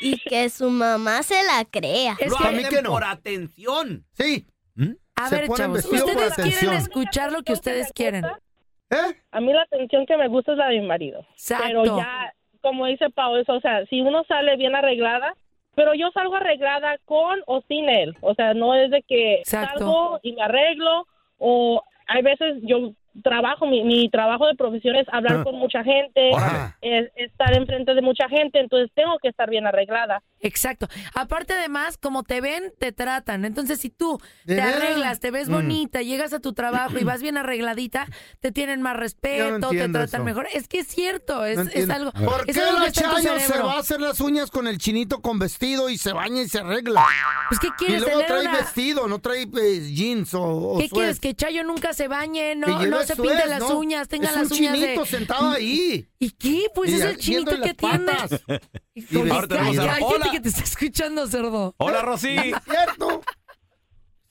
Y 0.00 0.16
que 0.28 0.48
su 0.50 0.70
mamá 0.70 1.22
se 1.22 1.42
la 1.42 1.64
crea. 1.64 2.16
Es 2.20 2.30
Lo 2.30 2.36
que- 2.36 2.44
a 2.48 2.50
mí 2.52 2.58
hacen 2.58 2.70
que 2.76 2.82
no. 2.82 2.90
por 2.90 3.04
atención. 3.04 4.04
Sí. 4.12 4.46
A 5.18 5.28
se 5.28 5.36
ver, 5.36 5.46
ponen 5.46 5.56
chavos, 5.66 5.76
vestido 5.76 6.04
por 6.06 6.14
ustedes 6.16 6.34
quieren 6.34 6.50
atención. 6.50 6.74
escuchar 6.74 7.32
lo 7.32 7.42
que 7.42 7.52
ustedes 7.52 7.92
quieren. 7.92 8.24
¿Eh? 8.90 9.14
A 9.32 9.40
mí 9.40 9.52
la 9.52 9.62
atención 9.62 10.06
que 10.06 10.16
me 10.16 10.28
gusta 10.28 10.52
es 10.52 10.58
la 10.58 10.68
de 10.68 10.80
mi 10.80 10.86
marido. 10.86 11.20
Exacto. 11.32 11.64
Pero 11.66 11.84
ya, 11.98 12.32
como 12.60 12.86
dice 12.86 13.10
Pau, 13.10 13.36
eso, 13.36 13.54
o 13.54 13.60
sea, 13.60 13.84
si 13.86 14.00
uno 14.00 14.24
sale 14.26 14.56
bien 14.56 14.74
arreglada, 14.74 15.34
pero 15.74 15.94
yo 15.94 16.10
salgo 16.12 16.36
arreglada 16.36 16.98
con 17.04 17.40
o 17.46 17.60
sin 17.68 17.88
él. 17.88 18.16
O 18.20 18.34
sea, 18.34 18.54
no 18.54 18.74
es 18.74 18.90
de 18.90 19.02
que 19.02 19.34
Exacto. 19.40 19.78
salgo 19.78 20.20
y 20.22 20.32
me 20.32 20.42
arreglo 20.42 21.06
o 21.38 21.82
hay 22.06 22.22
veces 22.22 22.56
yo 22.62 22.92
trabajo, 23.22 23.66
mi, 23.66 23.82
mi 23.82 24.08
trabajo 24.08 24.46
de 24.46 24.54
profesión 24.54 24.96
es 24.96 25.06
hablar 25.12 25.38
Ah. 25.40 25.44
con 25.44 25.56
mucha 25.56 25.82
gente, 25.84 26.30
es 26.80 27.10
estar 27.16 27.52
enfrente 27.56 27.94
de 27.94 28.00
mucha 28.02 28.28
gente, 28.28 28.60
entonces 28.60 28.90
tengo 28.94 29.18
que 29.18 29.28
estar 29.28 29.50
bien 29.50 29.66
arreglada. 29.66 30.22
Exacto. 30.40 30.88
Aparte, 31.14 31.54
además, 31.54 31.98
como 31.98 32.22
te 32.22 32.40
ven, 32.40 32.72
te 32.78 32.92
tratan. 32.92 33.44
Entonces, 33.44 33.80
si 33.80 33.90
tú 33.90 34.20
¿De 34.44 34.54
te 34.56 34.60
veras? 34.62 34.74
arreglas, 34.76 35.20
te 35.20 35.30
ves 35.30 35.48
Mm. 35.48 35.52
bonita, 35.52 36.02
llegas 36.02 36.32
a 36.32 36.40
tu 36.40 36.52
trabajo 36.52 36.98
y 36.98 37.04
vas 37.04 37.20
bien 37.22 37.36
arregladita, 37.36 38.06
te 38.40 38.52
tienen 38.52 38.80
más 38.82 38.96
respeto, 38.96 39.70
te 39.70 39.88
tratan 39.88 40.06
eso. 40.20 40.24
mejor. 40.24 40.48
Es 40.52 40.68
que 40.68 40.80
es 40.80 40.86
cierto, 40.88 41.44
es, 41.44 41.56
No 41.56 41.62
es 41.62 41.68
entiendo. 41.68 41.94
algo. 41.94 42.12
¿Por 42.12 42.44
es 42.48 42.56
qué 42.56 42.62
algo 42.62 42.78
la 42.78 42.92
Chayo 42.92 43.38
se 43.40 43.58
va 43.62 43.74
a 43.74 43.78
hacer 43.80 44.00
las 44.00 44.20
uñas 44.20 44.50
con 44.50 44.66
el 44.68 44.78
chinito 44.78 45.20
con 45.20 45.38
vestido 45.38 45.88
y 45.90 45.98
se 45.98 46.12
baña 46.12 46.42
y 46.42 46.48
se 46.48 46.58
arregla? 46.60 47.06
Pues, 47.48 47.60
¿qué 47.60 47.66
Y 47.68 47.70
quieres 47.72 48.00
luego 48.02 48.18
tener 48.20 48.26
trae 48.28 48.40
una- 48.48 48.56
vestido, 48.58 49.08
no 49.08 49.18
trae 49.20 49.42
eh, 49.42 49.80
jeans 49.92 50.34
o, 50.34 50.42
o 50.42 50.78
¿Qué 50.78 50.88
quieres? 50.88 51.18
Que 51.20 51.34
Chayo 51.34 51.64
nunca 51.64 51.92
se 51.92 52.08
bañe, 52.08 52.54
no, 52.54 52.66
no 52.86 53.02
se 53.02 53.16
pinte 53.16 53.46
las 53.46 53.60
¿no? 53.60 53.78
uñas, 53.78 54.08
tenga 54.08 54.28
es 54.28 54.34
las 54.36 54.50
un 54.50 54.58
uñas 54.58 54.74
chinito 54.74 55.00
de... 55.02 55.06
sentado 55.08 55.50
ahí. 55.50 56.08
¿Y 56.20 56.30
qué? 56.30 56.66
Pues 56.74 56.90
Y 56.90 56.94
es 56.94 57.00
el 57.02 57.16
chinito 57.16 57.60
que 57.60 57.74
tiene. 57.74 57.98
patas. 57.98 58.40
Ay, 58.48 59.30
Ahora 59.30 59.46
tenemos 59.48 59.78
a- 59.78 59.86
cállate 59.86 60.27
Hola. 60.28 60.32
que 60.32 60.40
te 60.40 60.48
está 60.48 60.62
escuchando, 60.62 61.26
cerdo. 61.26 61.74
Hola, 61.78 62.02
Rosy. 62.02 62.36
¿Cierto? 62.64 63.22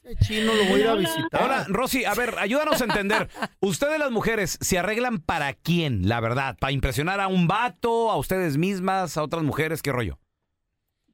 Ese 0.03 0.15
chino 0.25 0.53
lo 0.53 0.63
voy 0.65 0.81
a 0.81 0.83
ir 0.83 0.87
a 0.87 0.95
visitar. 0.95 1.43
Hola, 1.43 1.65
Rosy, 1.67 2.05
a 2.05 2.13
ver, 2.13 2.35
ayúdanos 2.39 2.81
a 2.81 2.85
entender. 2.85 3.29
Ustedes 3.59 3.99
las 3.99 4.11
mujeres 4.11 4.57
se 4.61 4.79
arreglan 4.79 5.19
para 5.19 5.53
quién, 5.53 6.07
la 6.07 6.21
verdad, 6.21 6.55
para 6.59 6.71
impresionar 6.71 7.19
a 7.19 7.27
un 7.27 7.47
vato, 7.47 8.09
a 8.09 8.17
ustedes 8.17 8.57
mismas, 8.57 9.17
a 9.17 9.23
otras 9.23 9.43
mujeres, 9.43 9.81
qué 9.81 9.91
rollo. 9.91 10.17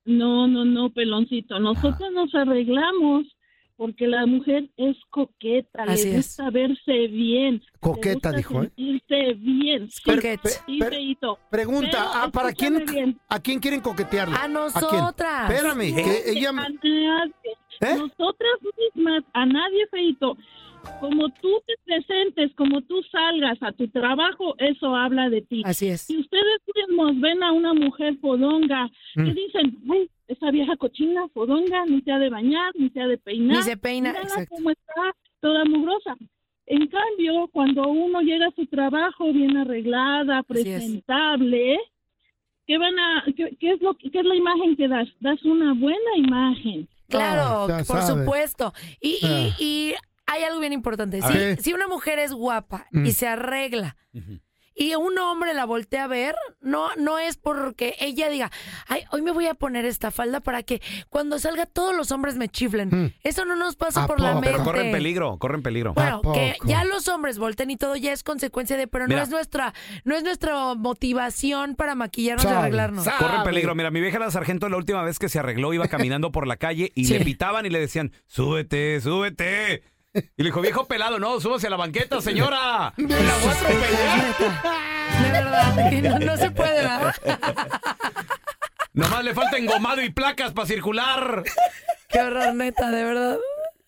No, 0.05 0.47
no, 0.47 0.65
no, 0.65 0.91
peloncito. 0.91 1.59
Nosotros 1.59 2.11
nos 2.13 2.35
arreglamos 2.35 3.25
porque 3.83 4.07
la 4.07 4.25
mujer 4.25 4.69
es 4.77 4.95
coqueta, 5.09 5.83
Así 5.83 6.05
le 6.05 6.11
es. 6.11 6.15
gusta 6.37 6.49
verse 6.51 7.07
bien. 7.09 7.55
le 7.55 7.79
Coqueta, 7.81 8.29
gusta 8.29 8.31
dijo, 8.31 8.63
¿eh? 8.63 8.71
Sentirse 8.77 9.33
bien. 9.33 9.89
Sí, 9.91 10.03
Coqueta. 10.03 10.49
sí. 10.49 10.79
Pregunta, 11.49 11.89
Pero, 11.91 12.09
¿ah, 12.13 12.29
¿para 12.31 12.53
quién, 12.53 12.85
bien. 12.85 13.19
a 13.27 13.41
quién 13.41 13.59
quieren 13.59 13.81
coquetearle? 13.81 14.37
A 14.41 14.47
nosotras. 14.47 15.51
Espérame, 15.51 15.93
que 15.93 16.31
ella... 16.31 16.51
A 16.51 16.53
nadie. 16.53 17.33
¿Eh? 17.81 17.95
Nosotras 17.97 18.53
mismas, 18.95 19.25
a 19.33 19.45
nadie, 19.45 19.85
feito. 19.91 20.37
Como 20.99 21.29
tú 21.41 21.49
te 21.65 21.73
presentes, 21.85 22.53
como 22.55 22.81
tú 22.81 23.01
salgas 23.11 23.57
a 23.61 23.71
tu 23.71 23.87
trabajo, 23.89 24.55
eso 24.57 24.95
habla 24.95 25.29
de 25.29 25.41
ti. 25.41 25.61
Así 25.65 25.87
es. 25.87 26.01
Si 26.01 26.17
ustedes 26.17 26.59
mismos 26.75 27.19
ven 27.19 27.41
a 27.43 27.51
una 27.51 27.73
mujer 27.73 28.17
fodonga, 28.21 28.89
Mm. 29.15 29.25
¿qué 29.25 29.33
dicen? 29.33 29.77
Ay, 29.91 30.09
esa 30.27 30.51
vieja 30.51 30.75
cochina, 30.77 31.27
fodonga, 31.33 31.85
ni 31.85 32.01
se 32.01 32.11
ha 32.11 32.19
de 32.19 32.29
bañar, 32.29 32.71
ni 32.75 32.89
se 32.89 33.01
ha 33.01 33.07
de 33.07 33.17
peinar. 33.17 33.57
Ni 33.57 33.63
se 33.63 33.77
peina, 33.77 34.11
exacto. 34.11 34.55
cómo 34.55 34.69
está, 34.71 35.15
toda 35.41 35.65
mugrosa. 35.65 36.15
En 36.65 36.87
cambio, 36.87 37.49
cuando 37.51 37.87
uno 37.89 38.21
llega 38.21 38.47
a 38.47 38.51
su 38.55 38.65
trabajo 38.67 39.31
bien 39.33 39.57
arreglada, 39.57 40.43
presentable, 40.43 41.77
¿qué 42.65 42.77
van 42.77 42.97
a, 42.97 43.25
qué, 43.35 43.55
qué 43.59 43.71
es 43.73 43.81
lo, 43.81 43.93
qué 43.95 44.09
es 44.19 44.25
la 44.25 44.35
imagen 44.35 44.75
que 44.77 44.87
das? 44.87 45.07
Das 45.19 45.43
una 45.43 45.73
buena 45.73 46.15
imagen. 46.17 46.87
Claro, 47.09 47.67
Ah, 47.71 47.83
por 47.85 47.97
sabe. 48.01 48.23
supuesto. 48.23 48.73
Y, 49.01 49.09
y- 49.09 49.19
Ah. 49.25 49.49
y 49.59 49.93
hay 50.33 50.43
algo 50.43 50.59
bien 50.59 50.73
importante. 50.73 51.19
A 51.21 51.55
Si, 51.61 51.73
una 51.73 51.87
mujer 51.87 52.19
es 52.19 52.31
guapa 52.33 52.87
Mm. 52.91 53.05
y 53.05 53.11
se 53.11 53.27
arregla 53.27 53.95
y 54.75 54.95
un 54.95 55.15
hombre 55.19 55.53
la 55.53 55.65
voltea 55.65 56.05
a 56.05 56.07
ver, 56.07 56.35
no, 56.59 56.87
no 56.95 57.19
es 57.19 57.37
porque 57.37 57.95
ella 57.99 58.27
diga, 58.29 58.51
ay, 58.87 59.03
hoy 59.11 59.21
me 59.21 59.29
voy 59.29 59.45
a 59.45 59.53
poner 59.53 59.85
esta 59.85 60.09
falda 60.09 60.39
para 60.39 60.63
que 60.63 60.81
cuando 61.09 61.37
salga 61.37 61.67
todos 61.67 61.95
los 61.95 62.11
hombres 62.11 62.37
me 62.37 62.49
chiflen. 62.49 62.89
Mm. 62.89 63.13
Eso 63.23 63.45
no 63.45 63.55
nos 63.55 63.75
pasa 63.75 64.05
¿A 64.05 64.07
por 64.07 64.19
la 64.19 64.33
mente. 64.33 64.49
Pero 64.49 64.63
corren 64.63 64.91
peligro, 64.91 65.37
corren 65.37 65.61
peligro. 65.61 65.93
Bueno, 65.93 66.21
¿A 66.27 66.33
que 66.33 66.55
ya 66.65 66.83
los 66.85 67.07
hombres 67.07 67.37
volten 67.37 67.69
y 67.69 67.77
todo 67.77 67.95
ya 67.95 68.11
es 68.13 68.23
consecuencia 68.23 68.75
de, 68.75 68.87
pero 68.87 69.05
Mira. 69.05 69.19
no 69.19 69.23
es 69.23 69.29
nuestra, 69.29 69.75
no 70.05 70.15
es 70.15 70.23
nuestra 70.23 70.73
motivación 70.73 71.75
para 71.75 71.93
maquillarnos 71.93 72.43
y 72.45 72.47
arreglarnos. 72.47 73.03
sabe. 73.05 73.17
Corren 73.19 73.43
peligro. 73.43 73.75
Mira, 73.75 73.91
mi 73.91 74.01
vieja 74.01 74.17
la 74.17 74.31
sargento 74.31 74.67
la 74.69 74.77
última 74.77 75.03
vez 75.03 75.19
que 75.19 75.29
se 75.29 75.37
arregló 75.37 75.71
iba 75.75 75.87
caminando 75.87 76.31
por 76.31 76.47
la 76.47 76.57
calle 76.57 76.91
y 76.95 77.05
Sí. 77.05 77.13
le 77.19 77.23
pitaban 77.23 77.67
y 77.67 77.69
le 77.69 77.79
decían, 77.79 78.11
súbete, 78.25 78.99
súbete. 79.01 79.83
Y 80.13 80.43
le 80.43 80.49
dijo, 80.49 80.61
viejo 80.61 80.85
pelado, 80.87 81.17
no, 81.19 81.39
súbase 81.39 81.65
a 81.67 81.69
la 81.71 81.77
banqueta, 81.77 82.21
señora. 82.21 82.93
Me 82.97 83.07
la 83.09 83.37
voy 83.37 83.49
a 83.49 83.51
atropellar. 83.51 84.35
De 85.23 85.31
verdad, 85.31 85.89
que 85.89 86.01
no, 86.01 86.19
no 86.19 86.37
se 86.37 86.51
puede, 86.51 86.81
¿verdad? 86.81 87.15
Nomás 88.93 89.23
le 89.23 89.33
falta 89.33 89.57
engomado 89.57 90.01
y 90.01 90.09
placas 90.11 90.51
para 90.53 90.67
circular. 90.67 91.43
Qué 92.09 92.21
horror, 92.21 92.53
neta, 92.53 92.91
de 92.91 93.03
verdad. 93.03 93.37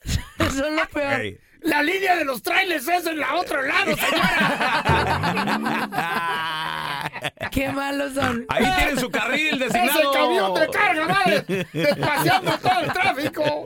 Eso 0.03 0.65
es 0.67 0.73
lo 0.73 0.87
peor. 0.89 1.21
La 1.61 1.81
línea 1.83 2.15
de 2.15 2.25
los 2.25 2.41
trailers 2.43 2.87
es 2.87 3.05
en 3.07 3.19
la 3.19 3.35
otro 3.35 3.61
lado, 3.63 3.95
Qué 7.51 7.71
malos 7.71 8.13
son. 8.13 8.45
Ahí 8.49 8.65
tienen 8.77 8.99
su 8.99 9.09
carril 9.09 9.57
designado. 9.59 10.11
camión 10.11 10.53
de 10.53 10.67
carga 10.69 11.07
va 11.07 11.23
de- 11.31 11.67
despaciando 11.73 12.57
todo 12.59 12.79
el 12.81 12.93
tráfico. 12.93 13.65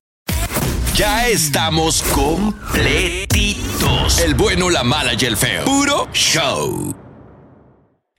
Ya 0.95 1.27
estamos 1.29 2.03
completitos. 2.03 4.19
El 4.19 4.35
bueno, 4.35 4.69
la 4.69 4.83
mala 4.83 5.13
y 5.17 5.25
el 5.25 5.37
feo. 5.37 5.63
Puro 5.63 6.09
show. 6.11 6.93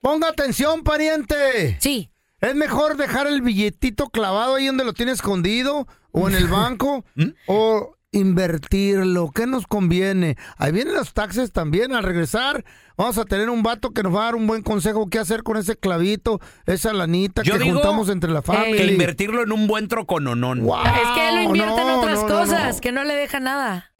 Ponga 0.01 0.29
atención, 0.29 0.83
pariente. 0.83 1.77
Sí. 1.81 2.11
¿Es 2.41 2.55
mejor 2.55 2.97
dejar 2.97 3.27
el 3.27 3.43
billetito 3.43 4.09
clavado 4.09 4.55
ahí 4.55 4.67
donde 4.67 4.85
lo 4.85 4.95
tiene 4.95 5.13
escondido 5.13 5.87
o 6.13 6.31
en 6.31 6.35
el 6.35 6.49
banco 6.49 7.05
o 7.47 7.95
invertirlo? 8.13 9.31
¿Qué 9.35 9.47
nos 9.47 9.67
conviene? 9.67 10.37
Ahí 10.59 10.71
vienen 10.73 10.95
los 10.95 11.13
taxes 11.13 11.51
también. 11.53 11.93
Al 11.95 12.05
regresar 12.05 12.65
vamos 12.97 13.19
a 13.19 13.25
tener 13.25 13.51
un 13.51 13.63
vato 13.63 13.91
que 13.91 14.03
nos 14.03 14.15
va 14.15 14.23
a 14.23 14.25
dar 14.27 14.35
un 14.37 14.47
buen 14.47 14.63
consejo 14.63 15.09
qué 15.09 15.19
hacer 15.19 15.43
con 15.43 15.57
ese 15.57 15.77
clavito, 15.77 16.41
esa 16.67 16.93
lanita 16.93 17.43
Yo 17.43 17.55
que 17.55 17.65
digo 17.65 17.75
juntamos 17.75 18.09
entre 18.11 18.31
la 18.31 18.43
familia. 18.43 18.77
que 18.77 18.93
invertirlo 18.93 19.43
en 19.43 19.51
un 19.53 19.67
buen 19.67 19.89
trocononón. 19.89 20.61
Es 20.61 21.09
que 21.15 21.29
él 21.29 21.35
lo 21.37 21.43
invierte 21.43 21.81
en 21.81 21.89
otras 21.91 22.23
no, 22.23 22.29
no, 22.29 22.39
cosas, 22.39 22.75
no. 22.77 22.81
que 22.81 22.93
no 22.93 23.05
le 23.05 23.15
deja 23.15 23.41
nada. 23.41 23.91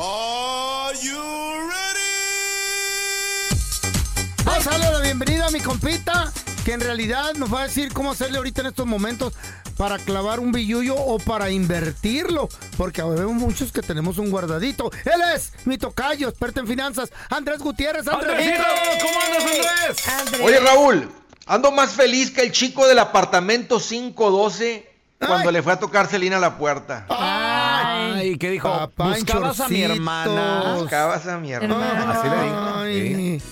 Vamos 4.45 4.67
a 4.67 4.71
darle 4.71 4.91
la 4.93 5.01
bienvenida 5.01 5.47
a 5.47 5.51
mi 5.51 5.61
compita, 5.61 6.33
que 6.65 6.73
en 6.73 6.81
realidad 6.81 7.35
nos 7.35 7.53
va 7.53 7.61
a 7.61 7.65
decir 7.65 7.93
cómo 7.93 8.13
hacerle 8.13 8.39
ahorita 8.39 8.61
en 8.61 8.69
estos 8.69 8.87
momentos 8.87 9.33
para 9.77 9.99
clavar 9.99 10.39
un 10.39 10.53
billullo 10.53 10.95
o 10.97 11.19
para 11.19 11.51
invertirlo, 11.51 12.49
porque 12.77 13.03
vemos 13.03 13.35
muchos 13.35 13.73
que 13.73 13.83
tenemos 13.83 14.19
un 14.19 14.31
guardadito. 14.31 14.91
Él 15.05 15.21
es 15.35 15.53
mi 15.65 15.79
tocayo, 15.79 16.29
experto 16.29 16.61
en 16.61 16.67
finanzas, 16.67 17.11
Andrés 17.31 17.59
Gutiérrez. 17.59 18.07
Andrés, 18.07 18.61
¿cómo 19.01 19.15
andas, 19.27 20.09
Andrés? 20.21 20.41
Oye, 20.43 20.61
Raúl, 20.61 21.11
ando 21.47 21.73
más 21.73 21.91
feliz 21.93 22.31
que 22.31 22.43
el 22.43 22.53
chico 22.53 22.87
del 22.87 22.99
apartamento 22.99 23.81
512 23.81 24.91
cuando 25.27 25.51
le 25.51 25.63
fue 25.63 25.73
a 25.73 25.79
tocar 25.79 26.07
Celina 26.07 26.37
a 26.37 26.41
la 26.41 26.59
puerta. 26.59 27.07
Ay, 27.09 28.37
¿qué 28.39 28.51
dijo? 28.51 28.91
Buscabas 28.97 29.61
a 29.61 29.69
mi 29.69 29.83
hermana. 29.83 30.75
Buscabas 30.77 31.27
a 31.27 31.39
mi 31.39 31.53
hermana. 31.53 32.13
Así 32.13 32.29
le 32.29 32.43
dijo. 32.43 32.57
Ay, 32.77 33.43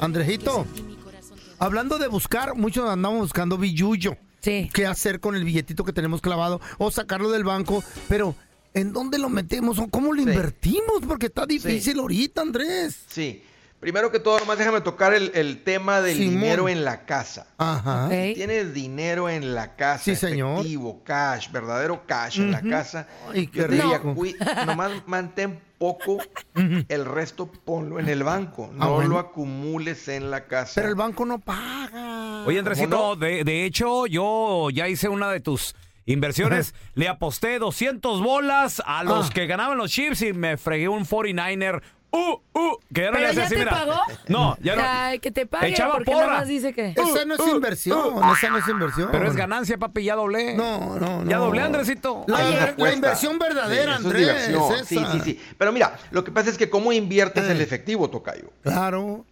Andrejito, 0.00 0.66
hablando 1.58 1.98
de 1.98 2.08
buscar, 2.08 2.54
muchos 2.54 2.88
andamos 2.88 3.20
buscando 3.20 3.58
billullo. 3.58 4.16
¿Qué 4.40 4.86
hacer 4.86 5.20
con 5.20 5.36
el 5.36 5.44
billetito 5.44 5.84
que 5.84 5.92
tenemos 5.92 6.20
clavado? 6.20 6.60
O 6.78 6.90
sacarlo 6.90 7.30
del 7.30 7.44
banco, 7.44 7.82
pero 8.08 8.34
¿en 8.74 8.92
dónde 8.92 9.18
lo 9.18 9.30
metemos? 9.30 9.78
¿O 9.78 9.88
cómo 9.88 10.12
lo 10.12 10.20
invertimos? 10.20 11.00
Porque 11.06 11.26
está 11.26 11.46
difícil 11.46 11.98
ahorita, 11.98 12.42
Andrés. 12.42 13.04
Sí. 13.08 13.42
Primero 13.84 14.10
que 14.10 14.18
todo, 14.18 14.38
nomás 14.40 14.56
déjame 14.56 14.80
tocar 14.80 15.12
el, 15.12 15.30
el 15.34 15.62
tema 15.62 16.00
del 16.00 16.16
Simón. 16.16 16.34
dinero 16.40 16.68
en 16.70 16.84
la 16.86 17.04
casa. 17.04 17.46
Ajá. 17.58 18.08
Si 18.10 18.32
tienes 18.34 18.72
dinero 18.72 19.28
en 19.28 19.54
la 19.54 19.76
casa, 19.76 20.02
Sí, 20.02 20.16
señor. 20.16 20.54
efectivo, 20.60 21.02
cash, 21.04 21.50
verdadero 21.52 22.06
cash 22.06 22.40
en 22.40 22.50
la 22.50 22.62
casa, 22.62 23.06
Ay, 23.30 23.46
qué 23.46 23.58
yo 23.58 23.66
te 23.66 23.74
diría, 23.74 23.98
rico. 23.98 24.14
cui- 24.14 24.34
nomás 24.66 24.90
mantén 25.06 25.60
poco, 25.78 26.16
el 26.88 27.04
resto 27.04 27.46
ponlo 27.46 28.00
en 28.00 28.08
el 28.08 28.22
banco. 28.24 28.70
No 28.72 28.82
Ah, 28.84 28.88
bueno. 28.88 29.10
lo 29.10 29.18
acumules 29.18 30.08
en 30.08 30.30
la 30.30 30.46
casa. 30.46 30.72
Pero 30.76 30.88
el 30.88 30.94
banco 30.94 31.26
no 31.26 31.38
paga. 31.38 32.44
Oye, 32.46 32.58
Andresito, 32.58 33.16
de, 33.16 33.44
de 33.44 33.66
hecho, 33.66 34.06
yo 34.06 34.70
ya 34.70 34.88
hice 34.88 35.08
una 35.10 35.30
de 35.30 35.40
tus 35.40 35.74
inversiones. 36.06 36.74
Le 36.94 37.08
aposté 37.08 37.58
200 37.58 38.22
bolas 38.22 38.82
a 38.86 39.04
los 39.04 39.28
Ah. 39.28 39.32
que 39.34 39.46
ganaban 39.46 39.76
los 39.76 39.90
chips 39.90 40.22
y 40.22 40.32
me 40.32 40.56
fregué 40.56 40.88
un 40.88 41.04
49er. 41.04 41.82
¡Uh, 42.16 42.40
uh! 42.54 42.76
Que 42.94 43.00
ya 43.02 43.10
no 43.10 43.18
le 43.18 43.18
¿Pero 43.18 43.26
hace 43.30 43.36
ya 43.40 43.42
así, 43.46 43.54
te 43.54 43.58
mira. 43.58 43.70
pagó? 43.72 44.00
No, 44.28 44.56
ya 44.60 44.76
no. 44.76 44.82
Ay, 44.86 45.18
que 45.18 45.32
te 45.32 45.46
pague, 45.46 45.70
Echaba 45.70 45.94
porque 45.94 46.12
porra. 46.12 46.26
nada 46.26 46.38
más 46.38 46.46
dice 46.48 46.72
que... 46.72 46.90
Esa 46.90 47.24
no 47.24 47.34
es 47.34 47.40
inversión, 47.48 47.98
esa 48.32 48.50
no 48.50 48.58
es 48.58 48.68
inversión. 48.68 49.08
Pero 49.10 49.26
es 49.26 49.34
ganancia, 49.34 49.76
papi, 49.78 50.04
ya 50.04 50.14
doblé. 50.14 50.54
No, 50.54 50.96
no, 51.00 51.24
no. 51.24 51.30
Ya 51.30 51.38
doblé, 51.38 51.62
Andresito. 51.62 52.24
La, 52.28 52.92
inversión 52.92 53.36
verdadera, 53.40 53.98
Sí, 53.98 54.00
es 54.00 54.04
Andrés. 54.06 54.48
es 54.80 54.86
Sí, 54.88 55.04
sí, 55.12 55.20
sí. 55.24 55.40
Pero 55.58 55.72
mira, 55.72 55.98
lo 56.12 56.22
que 56.22 56.30
pasa 56.30 56.50
es 56.50 56.56
que 56.56 56.70
cómo 56.70 56.92
inviertes 56.92 57.48
el 57.50 57.60
efectivo, 57.60 58.08
Tocayo. 58.08 58.50
Claro. 58.62 59.24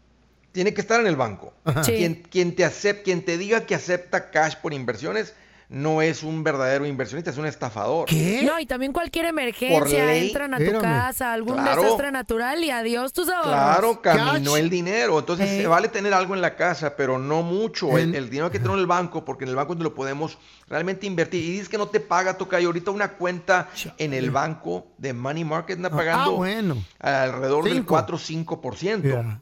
Tiene 0.51 0.75
que 0.75 0.81
estar 0.81 1.01
en 1.01 1.07
el 1.07 1.17
banco. 1.17 1.55
Sí. 1.85 1.93
Quien, 1.93 2.15
quien 2.17 2.55
te 2.57 2.67
acep- 2.67 3.03
quien 3.05 3.25
te 3.25 3.39
diga 3.39 3.65
que 3.65 3.75
acepta 3.77 4.31
cash 4.31 4.57
por 4.57 4.75
inversiones 4.75 5.35
no 5.73 6.03
es 6.03 6.23
un 6.23 6.45
verdadero 6.45 6.85
inversionista, 6.87 7.31
es 7.31 7.39
un 7.39 7.47
estafador. 7.47 8.07
No, 8.45 8.61
y 8.61 8.67
también 8.67 8.93
cualquier 8.93 9.25
emergencia, 9.25 10.05
ley, 10.07 10.27
entran 10.29 10.53
a 10.53 10.59
tu 10.59 10.63
espérame. 10.65 10.83
casa, 10.83 11.33
algún 11.33 11.55
Claro. 11.57 11.83
desastre 11.83 12.13
natural 12.13 12.63
y 12.63 12.71
adiós 12.71 13.13
tus 13.13 13.29
ahorros. 13.29 13.53
Claro, 13.53 14.03
caminó 14.03 14.53
Catch. 14.53 14.61
el 14.61 14.71
dinero. 14.71 15.19
Entonces 15.19 15.49
Eh. 15.51 15.63
se 15.63 15.67
vale 15.67 15.89
tener 15.89 16.13
algo 16.15 16.35
en 16.35 16.43
la 16.43 16.57
casa, 16.57 16.95
pero 16.95 17.19
no 17.19 17.43
mucho. 17.43 17.97
El, 17.97 18.15
el 18.15 18.27
dinero 18.29 18.47
hay 18.47 18.53
que 18.53 18.59
tener 18.59 18.75
en 18.75 18.81
el 18.81 18.87
banco, 18.87 19.25
porque 19.25 19.45
en 19.45 19.51
el 19.51 19.57
banco 19.57 19.75
lo 19.75 19.95
podemos 19.95 20.39
realmente 20.69 21.07
invertir. 21.07 21.43
Y 21.43 21.53
dices 21.53 21.69
que 21.71 21.79
no 21.79 21.89
te 21.89 22.01
paga, 22.01 22.37
Tocayo. 22.37 22.69
Ahorita 22.69 22.91
una 22.91 23.13
cuenta 23.13 23.69
en 23.97 24.13
el 24.13 24.31
banco 24.31 24.89
de 24.99 25.13
Money 25.15 25.45
Market 25.45 25.77
anda 25.79 25.89
Ah, 25.93 25.97
pagando 25.97 26.33
bueno. 26.37 26.77
alrededor 26.99 27.65
del 27.65 27.73
Cinco. 27.75 27.89
4 27.95 28.17
o 28.17 28.19
5%. 28.19 29.09
Ya. 29.09 29.41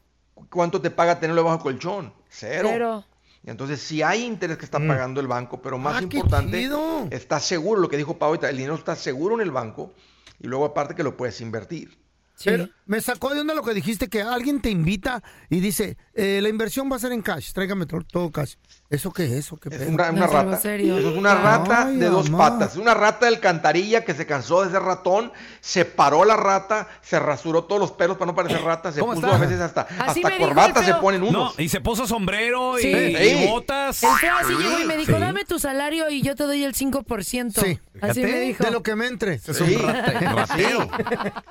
¿Cuánto 0.48 0.80
te 0.80 0.90
paga 0.90 1.18
tenerlo 1.18 1.44
bajo 1.44 1.58
colchón? 1.60 2.12
Cero. 2.28 2.68
Cero. 2.70 3.04
Y 3.44 3.50
Entonces, 3.50 3.80
sí 3.80 4.02
hay 4.02 4.24
interés 4.24 4.58
que 4.58 4.64
está 4.66 4.78
pagando 4.78 5.20
el 5.20 5.26
banco, 5.26 5.62
pero 5.62 5.78
más 5.78 5.94
Mm. 5.94 5.96
Ah, 5.96 6.02
importante, 6.02 6.70
está 7.10 7.40
seguro, 7.40 7.80
lo 7.80 7.88
que 7.88 7.96
dijo 7.96 8.18
Pau 8.18 8.28
ahorita, 8.28 8.50
el 8.50 8.56
dinero 8.56 8.74
está 8.74 8.94
seguro 8.96 9.34
en 9.34 9.40
el 9.40 9.50
banco 9.50 9.92
y 10.38 10.46
luego 10.46 10.66
aparte 10.66 10.94
que 10.94 11.02
lo 11.02 11.16
puedes 11.16 11.40
invertir. 11.40 11.98
Pero, 12.44 12.68
Me 12.90 13.00
sacó 13.00 13.32
de 13.32 13.40
onda 13.40 13.54
lo 13.54 13.62
que 13.62 13.72
dijiste, 13.72 14.08
que 14.08 14.20
alguien 14.20 14.60
te 14.60 14.68
invita 14.68 15.22
y 15.48 15.60
dice, 15.60 15.96
eh, 16.12 16.40
la 16.42 16.48
inversión 16.48 16.90
va 16.90 16.96
a 16.96 16.98
ser 16.98 17.12
en 17.12 17.22
cash, 17.22 17.52
tráigame 17.52 17.86
to- 17.86 18.00
todo 18.02 18.32
cash. 18.32 18.54
¿Eso 18.88 19.12
qué 19.12 19.26
es? 19.26 19.30
¿Eso 19.30 19.56
qué 19.58 19.68
Es 19.68 19.82
una, 19.86 20.10
una 20.10 20.26
rata. 20.26 20.56
Eso 20.56 20.98
es 21.10 21.16
una 21.16 21.36
rata 21.36 21.86
Ay, 21.86 21.98
de 21.98 22.06
dos 22.08 22.28
mamá. 22.30 22.58
patas. 22.58 22.76
Una 22.76 22.92
rata 22.94 23.26
de 23.26 23.36
alcantarilla 23.36 24.04
que 24.04 24.12
se 24.14 24.26
cansó 24.26 24.64
de 24.64 24.72
ser 24.72 24.82
ratón, 24.82 25.30
se 25.60 25.84
paró 25.84 26.24
la 26.24 26.36
rata, 26.36 26.88
se 27.00 27.20
rasuró 27.20 27.62
todos 27.62 27.80
los 27.80 27.92
pelos 27.92 28.16
para 28.16 28.32
no 28.32 28.34
parecer 28.34 28.60
rata, 28.62 28.90
se 28.90 28.98
¿Cómo 28.98 29.14
puso 29.14 29.26
está? 29.28 29.36
a 29.36 29.40
veces 29.40 29.60
hasta, 29.60 29.82
Así 29.82 29.92
hasta 29.96 30.12
me 30.14 30.18
dijo 30.18 30.32
el 30.32 30.38
corbata 30.48 30.84
se 30.84 30.94
ponen 30.94 31.20
No, 31.20 31.28
unos. 31.28 31.60
y 31.60 31.68
se 31.68 31.80
puso 31.80 32.08
sombrero 32.08 32.76
y, 32.80 32.82
Sí. 32.82 32.88
y 32.88 33.46
botas. 33.46 34.02
El 34.02 34.10
feo 34.16 34.34
así 34.34 34.52
llegó 34.54 34.80
y 34.80 34.84
me 34.86 34.96
dijo, 34.96 35.12
Sí. 35.12 35.20
dame 35.20 35.44
tu 35.44 35.60
salario 35.60 36.10
y 36.10 36.22
yo 36.22 36.34
te 36.34 36.42
doy 36.42 36.64
el 36.64 36.74
5%. 36.74 37.60
Sí. 37.64 37.78
Así 38.00 38.22
me 38.22 38.40
dijo. 38.40 38.64
De 38.64 38.72
lo 38.72 38.82
que 38.82 38.96
me 38.96 39.06
entre. 39.06 39.38
Sí, 39.38 39.54
sí. 39.54 39.78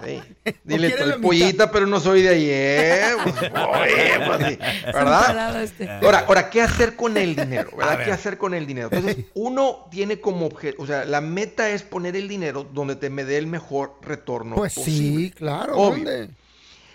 Sí. 0.03 0.21
Dile. 0.65 0.93
Pollita, 1.29 1.71
pero 1.71 1.87
no 1.87 1.99
soy 1.99 2.21
de 2.21 2.29
ayer. 2.29 3.15
Pues, 3.23 3.35
oye, 3.41 4.25
pues, 4.25 4.93
¿verdad? 4.93 5.63
este. 5.63 5.89
Ahora, 5.89 6.25
ahora, 6.27 6.49
¿qué 6.49 6.61
hacer 6.61 6.95
con 6.95 7.17
el 7.17 7.35
dinero? 7.35 7.69
¿Verdad? 7.77 7.97
ver. 7.97 8.05
¿Qué 8.05 8.11
hacer 8.11 8.37
con 8.37 8.53
el 8.53 8.65
dinero? 8.65 8.89
Entonces, 8.91 9.25
uno 9.33 9.87
tiene 9.91 10.19
como 10.19 10.45
objeto, 10.45 10.81
o 10.81 10.87
sea, 10.87 11.05
la 11.05 11.21
meta 11.21 11.69
es 11.69 11.83
poner 11.83 12.15
el 12.15 12.27
dinero 12.27 12.67
donde 12.73 12.95
te 12.95 13.09
me 13.09 13.25
dé 13.25 13.37
el 13.37 13.47
mejor 13.47 13.95
retorno 14.01 14.55
Pues 14.55 14.75
posible. 14.75 15.19
sí, 15.19 15.31
claro. 15.31 15.75
Obvio. 15.75 16.05
¿dónde? 16.05 16.29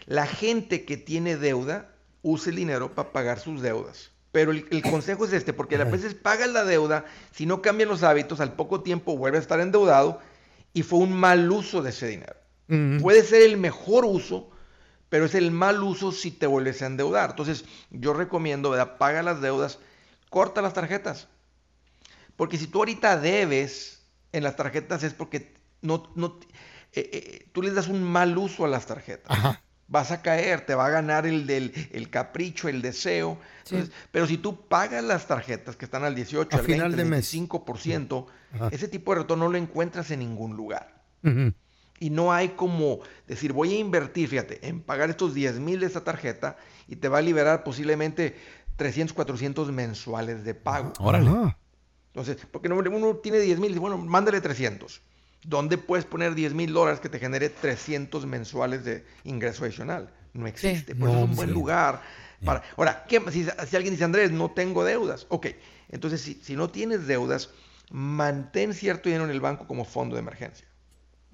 La 0.06 0.26
gente 0.26 0.84
que 0.84 0.96
tiene 0.96 1.36
deuda 1.36 1.88
usa 2.22 2.50
el 2.50 2.56
dinero 2.56 2.94
para 2.94 3.12
pagar 3.12 3.40
sus 3.40 3.62
deudas. 3.62 4.10
Pero 4.32 4.50
el, 4.50 4.66
el 4.70 4.82
consejo 4.82 5.24
es 5.24 5.32
este, 5.32 5.52
porque 5.52 5.76
a 5.76 5.84
veces 5.84 6.14
pagas 6.14 6.48
la 6.50 6.64
deuda, 6.64 7.04
si 7.30 7.46
no 7.46 7.62
cambian 7.62 7.88
los 7.88 8.02
hábitos, 8.02 8.40
al 8.40 8.52
poco 8.54 8.80
tiempo 8.82 9.16
vuelve 9.16 9.38
a 9.38 9.40
estar 9.40 9.60
endeudado 9.60 10.18
y 10.72 10.82
fue 10.82 10.98
un 10.98 11.12
mal 11.12 11.50
uso 11.50 11.82
de 11.82 11.90
ese 11.90 12.08
dinero. 12.08 12.34
Puede 12.66 13.22
ser 13.22 13.42
el 13.42 13.56
mejor 13.56 14.04
uso, 14.04 14.50
pero 15.08 15.26
es 15.26 15.34
el 15.34 15.50
mal 15.50 15.82
uso 15.82 16.12
si 16.12 16.30
te 16.30 16.46
vuelves 16.46 16.82
a 16.82 16.86
endeudar. 16.86 17.30
Entonces, 17.30 17.64
yo 17.90 18.14
recomiendo, 18.14 18.70
¿verdad? 18.70 18.96
Paga 18.96 19.22
las 19.22 19.40
deudas, 19.40 19.78
corta 20.30 20.62
las 20.62 20.72
tarjetas. 20.72 21.28
Porque 22.36 22.58
si 22.58 22.66
tú 22.66 22.78
ahorita 22.78 23.18
debes 23.18 24.02
en 24.32 24.42
las 24.42 24.56
tarjetas 24.56 25.02
es 25.04 25.14
porque 25.14 25.54
no, 25.82 26.10
no, 26.16 26.40
eh, 26.92 27.10
eh, 27.12 27.48
tú 27.52 27.62
les 27.62 27.74
das 27.74 27.88
un 27.88 28.02
mal 28.02 28.36
uso 28.36 28.64
a 28.64 28.68
las 28.68 28.86
tarjetas. 28.86 29.36
Vas 29.86 30.10
a 30.10 30.22
caer, 30.22 30.64
te 30.64 30.74
va 30.74 30.86
a 30.86 30.90
ganar 30.90 31.26
el 31.26 31.46
del 31.46 31.72
el 31.92 32.08
capricho, 32.08 32.68
el 32.68 32.80
deseo. 32.82 33.38
Entonces, 33.64 33.92
pero 34.10 34.26
si 34.26 34.38
tú 34.38 34.66
pagas 34.66 35.04
las 35.04 35.26
tarjetas 35.26 35.76
que 35.76 35.84
están 35.84 36.04
al 36.04 36.14
18, 36.14 36.56
A 36.56 36.58
al 36.58 36.64
final 36.64 36.88
20, 36.92 36.96
de 36.96 37.04
mes. 37.04 37.34
25%, 37.34 38.26
Ajá. 38.54 38.68
ese 38.72 38.88
tipo 38.88 39.12
de 39.12 39.20
retorno 39.20 39.44
no 39.44 39.52
lo 39.52 39.58
encuentras 39.58 40.10
en 40.10 40.20
ningún 40.20 40.56
lugar. 40.56 41.04
Y 42.04 42.10
no 42.10 42.34
hay 42.34 42.50
como 42.50 43.00
decir, 43.26 43.54
voy 43.54 43.72
a 43.72 43.78
invertir, 43.78 44.28
fíjate, 44.28 44.68
en 44.68 44.82
pagar 44.82 45.08
estos 45.08 45.32
10 45.32 45.58
mil 45.58 45.80
de 45.80 45.86
esta 45.86 46.04
tarjeta 46.04 46.58
y 46.86 46.96
te 46.96 47.08
va 47.08 47.16
a 47.16 47.22
liberar 47.22 47.64
posiblemente 47.64 48.36
300, 48.76 49.14
400 49.14 49.72
mensuales 49.72 50.44
de 50.44 50.54
pago. 50.54 50.92
Órale. 50.98 51.30
Ah. 51.30 51.56
Entonces, 52.08 52.46
porque 52.50 52.68
no- 52.68 52.76
uno 52.76 53.16
tiene 53.16 53.38
10 53.38 53.58
mil, 53.58 53.80
bueno, 53.80 53.96
mándale 53.96 54.42
300. 54.42 55.00
¿Dónde 55.46 55.78
puedes 55.78 56.04
poner 56.04 56.34
10 56.34 56.52
mil 56.52 56.74
dólares 56.74 57.00
que 57.00 57.08
te 57.08 57.18
genere 57.18 57.48
300 57.48 58.26
mensuales 58.26 58.84
de 58.84 59.06
ingreso 59.24 59.64
adicional? 59.64 60.12
No 60.34 60.46
existe. 60.46 60.94
Por 60.94 61.08
eso 61.08 61.18
es 61.20 61.24
un 61.24 61.36
buen 61.36 61.48
sí. 61.48 61.54
lugar. 61.54 62.02
Para... 62.44 62.62
Ahora, 62.76 63.06
¿qué- 63.08 63.22
si, 63.30 63.44
si 63.44 63.76
alguien 63.76 63.94
dice, 63.94 64.04
Andrés, 64.04 64.30
no 64.30 64.50
tengo 64.50 64.84
deudas. 64.84 65.24
Ok, 65.30 65.46
entonces 65.88 66.20
si, 66.20 66.34
si 66.42 66.54
no 66.54 66.68
tienes 66.68 67.06
deudas, 67.06 67.48
mantén 67.90 68.74
cierto 68.74 69.08
dinero 69.08 69.24
en 69.24 69.30
el 69.30 69.40
banco 69.40 69.66
como 69.66 69.86
fondo 69.86 70.16
de 70.16 70.20
emergencia. 70.20 70.66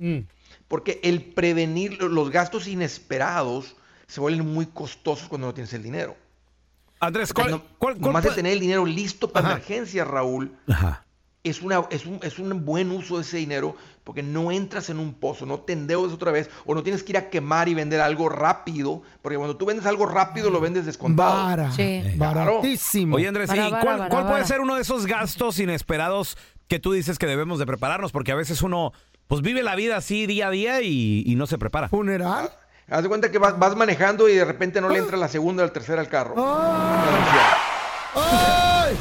Mm. 0.01 0.19
Porque 0.67 0.99
el 1.05 1.23
prevenir 1.23 2.01
lo- 2.03 2.09
los 2.09 2.31
gastos 2.31 2.67
inesperados 2.67 3.77
se 4.07 4.21
vuelven 4.21 4.53
muy 4.53 4.67
costosos 4.67 5.29
cuando 5.29 5.47
no 5.47 5.55
tienes 5.55 5.73
el 5.75 5.83
dinero. 5.83 6.17
Andrés, 6.99 7.33
¿cuál, 7.33 7.51
No- 7.53 7.63
cuál- 7.79 7.95
cuál 7.95 8.01
nomás 8.01 8.25
de 8.25 8.31
tener 8.31 8.53
el 8.53 8.61
dinero 8.61 8.85
listo 8.85 9.31
para 9.31 9.51
emergencias, 9.53 10.07
Raúl, 10.07 10.53
Ajá. 10.69 11.05
es, 11.45 11.63
una, 11.63 11.85
es, 11.91 12.05
un, 12.05 12.21
es 12.23 12.39
un 12.39 12.65
buen 12.65 12.91
uso 12.91 13.17
de 13.17 13.23
ese 13.23 13.39
dinero 13.39 13.75
porque 14.05 14.23
no 14.23 14.51
entras 14.53 14.91
en 14.91 14.99
un 14.99 15.15
pozo, 15.15 15.47
no 15.47 15.61
te 15.61 15.73
endeudas 15.73 16.13
otra 16.13 16.31
vez 16.33 16.51
o 16.67 16.75
no 16.75 16.83
tienes 16.83 17.03
que 17.03 17.13
ir 17.13 17.19
a 17.19 17.31
quemar 17.31 17.69
y 17.69 17.75
vender 17.75 18.01
algo 18.01 18.29
rápido, 18.29 19.03
porque 19.23 19.37
cuando 19.39 19.57
tú 19.57 19.65
vendes 19.67 19.87
algo 19.87 20.05
rápido 20.07 20.51
lo 20.51 20.61
vendes 20.61 20.85
descontado. 20.87 21.33
Vara. 21.47 21.73
Sí. 21.73 22.03
Baratísimo. 22.17 23.17
Oye, 23.17 23.29
Andrés, 23.29 23.51
¿y 23.53 23.57
Bara, 23.57 23.71
bara, 23.71 23.83
cuál, 23.83 23.99
bara, 23.99 24.11
cuál 24.11 24.23
puede 24.25 24.35
bara. 24.35 24.47
ser 24.47 24.61
uno 24.61 24.75
de 24.75 24.83
esos 24.83 25.07
gastos 25.07 25.59
inesperados 25.59 26.37
que 26.69 26.79
tú 26.79 26.93
dices 26.93 27.19
que 27.19 27.27
debemos 27.27 27.59
de 27.59 27.67
prepararnos? 27.67 28.13
Porque 28.13 28.33
a 28.33 28.37
veces 28.37 28.61
uno 28.63 28.93
pues 29.31 29.43
vive 29.43 29.63
la 29.63 29.77
vida 29.77 29.97
así 29.97 30.27
día 30.27 30.49
a 30.49 30.51
día 30.51 30.83
y, 30.83 31.23
y 31.25 31.35
no 31.37 31.47
se 31.47 31.57
prepara. 31.57 31.89
¿Funeral? 31.89 32.51
Haz 32.89 33.03
de 33.05 33.09
cuenta 33.09 33.31
que 33.31 33.39
vas, 33.39 33.57
vas 33.59 33.77
manejando 33.77 34.29
y 34.29 34.35
de 34.35 34.45
repente 34.45 34.81
no 34.81 34.89
le 34.89 34.99
entra 34.99 35.17
la 35.17 35.29
segunda 35.29 35.63
o 35.63 35.67
la 35.67 35.73
tercera 35.73 36.01
al 36.01 36.09
carro. 36.09 36.35
¡Ay! 38.17 38.97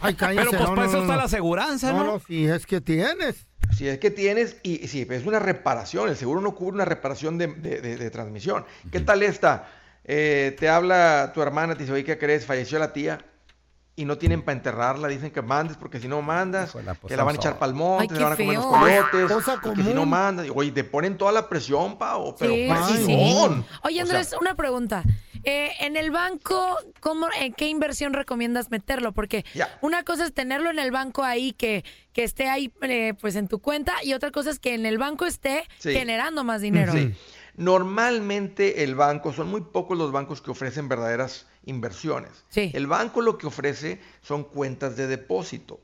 Ay, 0.00 0.14
cállense, 0.14 0.50
Pero 0.50 0.58
pues 0.58 0.70
no, 0.70 0.74
para 0.76 0.82
no, 0.86 0.88
eso 0.88 0.96
no, 0.96 1.02
está 1.02 1.12
no. 1.14 1.18
la 1.18 1.24
aseguranza, 1.24 1.92
No, 1.92 1.98
¿no? 1.98 2.04
no, 2.14 2.20
si 2.26 2.46
es 2.46 2.64
que 2.64 2.80
tienes. 2.80 3.46
Si 3.76 3.86
es 3.86 3.98
que 3.98 4.10
tienes, 4.10 4.56
y 4.62 4.88
sí, 4.88 5.06
es 5.08 5.26
una 5.26 5.38
reparación, 5.38 6.08
el 6.08 6.16
seguro 6.16 6.40
no 6.40 6.54
cubre 6.54 6.74
una 6.76 6.84
reparación 6.86 7.36
de, 7.38 7.48
de- 7.48 7.80
de- 7.80 7.96
de 7.98 8.10
transmisión. 8.10 8.64
¿Qué 8.90 9.00
tal 9.00 9.22
esta? 9.22 9.68
Eh, 10.04 10.56
te 10.58 10.68
habla 10.68 11.30
tu 11.34 11.42
hermana, 11.42 11.74
te 11.74 11.80
dice, 11.82 11.92
oye, 11.92 12.04
¿qué 12.04 12.18
crees? 12.18 12.46
Falleció 12.46 12.78
la 12.78 12.92
tía 12.92 13.18
y 14.00 14.04
no 14.06 14.16
tienen 14.18 14.42
para 14.42 14.56
enterrarla, 14.56 15.08
dicen 15.08 15.30
que 15.30 15.42
mandes, 15.42 15.76
porque 15.76 16.00
si 16.00 16.08
no 16.08 16.22
mandas, 16.22 16.72
que 17.06 17.16
la 17.16 17.24
van 17.24 17.34
a 17.36 17.38
echar 17.38 17.58
pa'l 17.58 17.74
monte, 17.74 18.14
se 18.14 18.20
la 18.20 18.28
van 18.30 18.32
a 18.32 18.36
comer 18.36 18.54
los 18.56 18.66
coyotes, 18.66 19.32
Cosa 19.32 19.60
que 19.62 19.82
si 19.82 19.94
no 19.94 20.06
mandas, 20.06 20.46
y, 20.46 20.50
oye, 20.54 20.72
te 20.72 20.84
ponen 20.84 21.18
toda 21.18 21.32
la 21.32 21.48
presión, 21.48 21.98
Pao, 21.98 22.34
pero 22.38 22.54
Sí, 22.54 22.64
pues, 22.68 22.80
sí, 22.86 22.96
sí. 22.96 23.04
presión. 23.04 23.66
Oye, 23.82 24.02
O 24.02 24.06
sea, 24.06 24.16
Andrés, 24.18 24.34
una 24.40 24.54
pregunta. 24.54 25.02
Eh, 25.42 25.70
en 25.80 25.96
el 25.96 26.10
banco, 26.10 26.76
¿cómo, 27.00 27.26
¿en 27.40 27.54
qué 27.54 27.68
inversión 27.68 28.12
recomiendas 28.12 28.70
meterlo? 28.70 29.12
Porque 29.12 29.44
una 29.80 30.02
cosa 30.04 30.24
es 30.26 30.34
tenerlo 30.34 30.70
en 30.70 30.78
el 30.78 30.90
banco 30.90 31.24
ahí, 31.24 31.52
que, 31.52 31.82
que 32.12 32.24
esté 32.24 32.48
ahí 32.48 32.72
eh, 32.82 33.14
pues 33.20 33.36
en 33.36 33.48
tu 33.48 33.58
cuenta, 33.58 33.94
y 34.04 34.12
otra 34.14 34.30
cosa 34.30 34.50
es 34.50 34.58
que 34.58 34.74
en 34.74 34.84
el 34.86 34.98
banco 34.98 35.24
esté 35.26 35.64
Sí. 35.78 35.92
generando 35.92 36.44
más 36.44 36.60
dinero. 36.60 36.92
Sí. 36.92 37.14
Normalmente 37.56 38.82
el 38.84 38.94
banco, 38.94 39.32
son 39.32 39.48
muy 39.48 39.60
pocos 39.62 39.96
los 39.96 40.12
bancos 40.12 40.40
que 40.42 40.50
ofrecen 40.50 40.88
verdaderas 40.88 41.46
inversiones. 41.64 42.30
Sí. 42.48 42.70
El 42.74 42.86
banco 42.86 43.20
lo 43.20 43.38
que 43.38 43.46
ofrece 43.46 44.00
son 44.22 44.44
cuentas 44.44 44.96
de 44.96 45.06
depósito. 45.06 45.80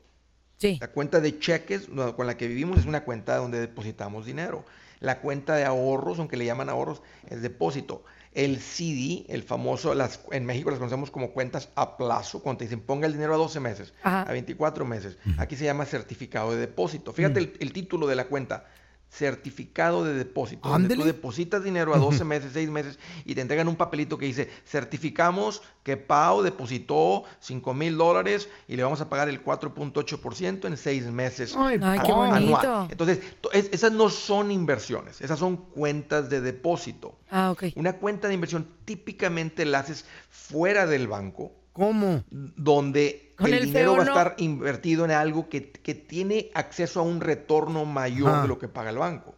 Sí. 0.57 0.77
La 0.81 0.91
cuenta 0.91 1.19
de 1.19 1.37
cheques 1.39 1.87
con 2.15 2.25
la 2.27 2.35
que 2.37 2.47
vivimos 2.47 2.79
es 2.79 2.85
una 2.85 3.03
cuenta 3.03 3.37
donde 3.37 3.59
depositamos 3.59 4.25
dinero. 4.25 4.65
La 4.99 5.19
cuenta 5.21 5.55
de 5.55 5.63
ahorros, 5.65 6.17
aunque 6.17 6.37
le 6.37 6.45
llaman 6.45 6.69
ahorros, 6.69 7.03
es 7.29 7.41
depósito. 7.41 8.03
El 8.33 8.59
CD, 8.59 9.25
el 9.29 9.43
famoso, 9.43 9.93
las, 9.93 10.19
en 10.31 10.45
México 10.45 10.69
las 10.69 10.79
conocemos 10.79 11.11
como 11.11 11.31
cuentas 11.31 11.69
a 11.75 11.97
plazo, 11.97 12.41
cuando 12.41 12.59
te 12.59 12.65
dicen 12.65 12.81
ponga 12.81 13.05
el 13.07 13.13
dinero 13.13 13.33
a 13.35 13.37
12 13.37 13.59
meses, 13.59 13.93
Ajá. 14.03 14.23
a 14.23 14.31
24 14.31 14.85
meses. 14.85 15.17
Aquí 15.37 15.55
se 15.55 15.65
llama 15.65 15.85
certificado 15.85 16.51
de 16.51 16.57
depósito. 16.57 17.13
Fíjate 17.13 17.39
el, 17.39 17.53
el 17.59 17.73
título 17.73 18.07
de 18.07 18.15
la 18.15 18.25
cuenta. 18.25 18.65
Certificado 19.09 20.03
de 20.03 20.13
depósito. 20.13 20.67
Donde 20.69 20.93
tú 20.95 21.03
depositas 21.03 21.63
dinero 21.63 21.93
a 21.95 21.97
12 21.97 22.23
meses, 22.23 22.51
6 22.53 22.69
meses 22.69 22.99
y 23.25 23.33
te 23.35 23.41
entregan 23.41 23.67
un 23.67 23.75
papelito 23.75 24.17
que 24.17 24.25
dice 24.27 24.49
certificamos 24.65 25.61
que 25.83 25.97
Pau 25.97 26.41
depositó 26.43 27.23
5 27.39 27.73
mil 27.73 27.97
dólares 27.97 28.49
y 28.67 28.75
le 28.75 28.83
vamos 28.83 28.99
a 29.01 29.09
pagar 29.09 29.29
el 29.29 29.41
4.8% 29.43 30.65
en 30.67 30.77
6 30.77 31.05
meses 31.05 31.55
Ay, 31.57 31.79
qué 31.79 31.85
anual. 32.11 32.43
bonito. 32.43 32.87
Entonces, 32.91 33.19
to- 33.41 33.51
es- 33.53 33.69
esas 33.71 33.91
no 33.91 34.09
son 34.09 34.51
inversiones, 34.51 35.21
esas 35.21 35.39
son 35.39 35.57
cuentas 35.57 36.29
de 36.29 36.41
depósito. 36.41 37.17
Ah, 37.31 37.51
ok. 37.51 37.63
Una 37.75 37.93
cuenta 37.93 38.27
de 38.27 38.33
inversión 38.33 38.67
típicamente 38.85 39.65
la 39.65 39.79
haces 39.79 40.05
fuera 40.29 40.85
del 40.85 41.07
banco, 41.07 41.53
¿Cómo? 41.77 42.23
donde 42.31 43.35
el, 43.37 43.53
el 43.53 43.65
dinero 43.65 43.95
va 43.95 44.01
a 44.01 44.05
¿no? 44.05 44.11
estar 44.11 44.33
invertido 44.39 45.05
en 45.05 45.11
algo 45.11 45.47
que, 45.47 45.71
que 45.71 45.93
tiene 45.93 46.49
acceso 46.55 47.01
a 47.01 47.03
un 47.03 47.21
retorno 47.21 47.85
mayor 47.85 48.41
de 48.41 48.47
lo 48.47 48.57
que 48.57 48.67
paga 48.67 48.89
el 48.89 48.97
banco. 48.97 49.35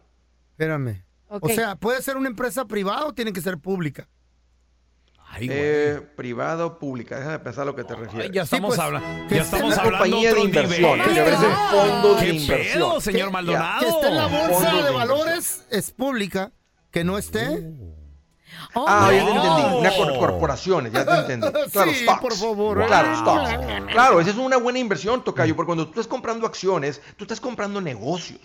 Espérame. 0.52 1.04
O 1.28 1.48
sea, 1.50 1.76
¿puede 1.76 2.00
ser 2.00 2.16
una 2.16 2.28
empresa 2.28 2.64
privada 2.64 3.04
o 3.04 3.12
tiene 3.12 3.34
que 3.34 3.42
ser 3.42 3.58
pública? 3.58 4.08
Ay, 5.32 5.48
güey. 5.48 5.58
Eh, 5.60 6.00
privada 6.16 6.64
o 6.64 6.78
pública, 6.78 7.18
déjame 7.18 7.38
pensar 7.40 7.62
a 7.62 7.66
lo 7.66 7.76
que 7.76 7.84
te 7.84 7.94
refieres. 7.94 8.30
Ay, 8.30 8.34
ya 8.34 8.42
estamos 8.42 8.68
pues, 8.68 8.78
hablando. 8.80 9.08
Ya 9.34 9.42
estamos 9.42 9.74
Una 9.74 9.82
hablando 9.82 9.98
compañía 9.98 10.34
de 10.34 10.40
inversión, 10.40 10.98
nivel. 10.98 11.14
que 11.14 11.20
ofrece 11.20 11.46
fondos 11.70 12.20
de 12.20 12.26
¿Qué 12.26 12.32
inversión. 12.32 12.72
pedo, 12.72 13.00
señor. 13.02 13.30
Maldonado? 13.30 13.80
Que 13.80 13.88
esté 13.88 14.06
en 14.08 14.16
la 14.16 14.26
bolsa 14.26 14.40
de, 14.40 14.64
de 14.64 14.78
inversión. 14.78 14.94
valores 14.94 15.66
es 15.70 15.90
pública. 15.90 16.52
Que 16.90 17.04
no 17.04 17.18
esté. 17.18 17.70
Oh, 18.74 18.84
Ah, 18.88 19.10
ya 19.12 19.24
te 19.24 19.30
entendí. 19.32 19.78
Una 19.78 19.90
cor- 19.96 20.18
corporaciones, 20.18 20.92
ya 20.92 21.04
te 21.04 21.12
entendí. 21.32 21.46
Claro, 21.72 21.90
Sí, 21.92 22.02
stocks. 22.04 22.20
por 22.20 22.34
favor. 22.34 22.86
Claro, 22.86 23.16
stocks. 23.16 23.50
Claro, 23.92 24.20
esa 24.20 24.30
es 24.30 24.36
una 24.36 24.56
buena 24.58 24.78
inversión, 24.78 25.24
Tocayo, 25.24 25.56
porque 25.56 25.66
cuando 25.66 25.84
tú 25.86 25.90
estás 25.90 26.06
comprando 26.06 26.46
acciones, 26.46 27.00
tú 27.16 27.24
estás 27.24 27.40
comprando 27.40 27.80
negocios. 27.80 28.40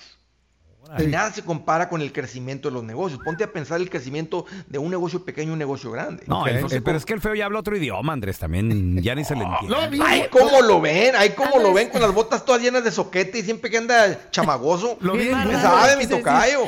Y 1.00 1.08
nada 1.08 1.32
se 1.32 1.44
compara 1.44 1.90
con 1.90 2.02
el 2.02 2.14
crecimiento 2.14 2.70
de 2.70 2.74
los 2.76 2.84
negocios. 2.84 3.20
Ponte 3.24 3.44
a 3.44 3.52
pensar 3.52 3.82
el 3.82 3.90
crecimiento 3.90 4.46
de 4.68 4.78
un 4.78 4.90
negocio 4.90 5.24
pequeño 5.26 5.50
y 5.50 5.54
un 5.54 5.60
negocio 5.60 5.92
grande. 5.92 6.24
No, 6.28 6.44
pero 6.84 6.98
es 6.98 7.06
que 7.06 7.14
el 7.14 7.22
feo 7.22 7.36
ya 7.36 7.46
habla 7.46 7.60
otro 7.60 7.76
idioma, 7.76 8.14
Andrés, 8.14 8.40
también 8.40 9.02
ya 9.02 9.16
ni 9.16 9.24
se 9.26 9.36
le 9.36 9.44
entiende. 9.44 10.00
Ay, 10.06 10.26
cómo 10.32 10.62
lo 10.62 10.80
ven, 10.82 11.16
ay, 11.18 11.32
cómo 11.32 11.60
lo 11.60 11.74
ven 11.74 11.90
con 11.90 12.02
las 12.02 12.14
botas 12.14 12.46
todas 12.46 12.62
llenas 12.62 12.84
de 12.84 12.92
soquete 12.92 13.40
y 13.40 13.44
siempre 13.44 13.70
que 13.70 13.78
anda 13.78 14.30
chamagoso. 14.32 14.98
Lo 15.02 15.14
vi 15.14 15.30
en 15.30 15.38
¿Qué 15.38 15.44
Google. 15.46 15.62
sabe, 15.62 15.96
mi 15.98 16.04
Sí, 16.04 16.10
sí, 16.10 16.16
sí. 16.16 16.20
tocayo? 16.22 16.62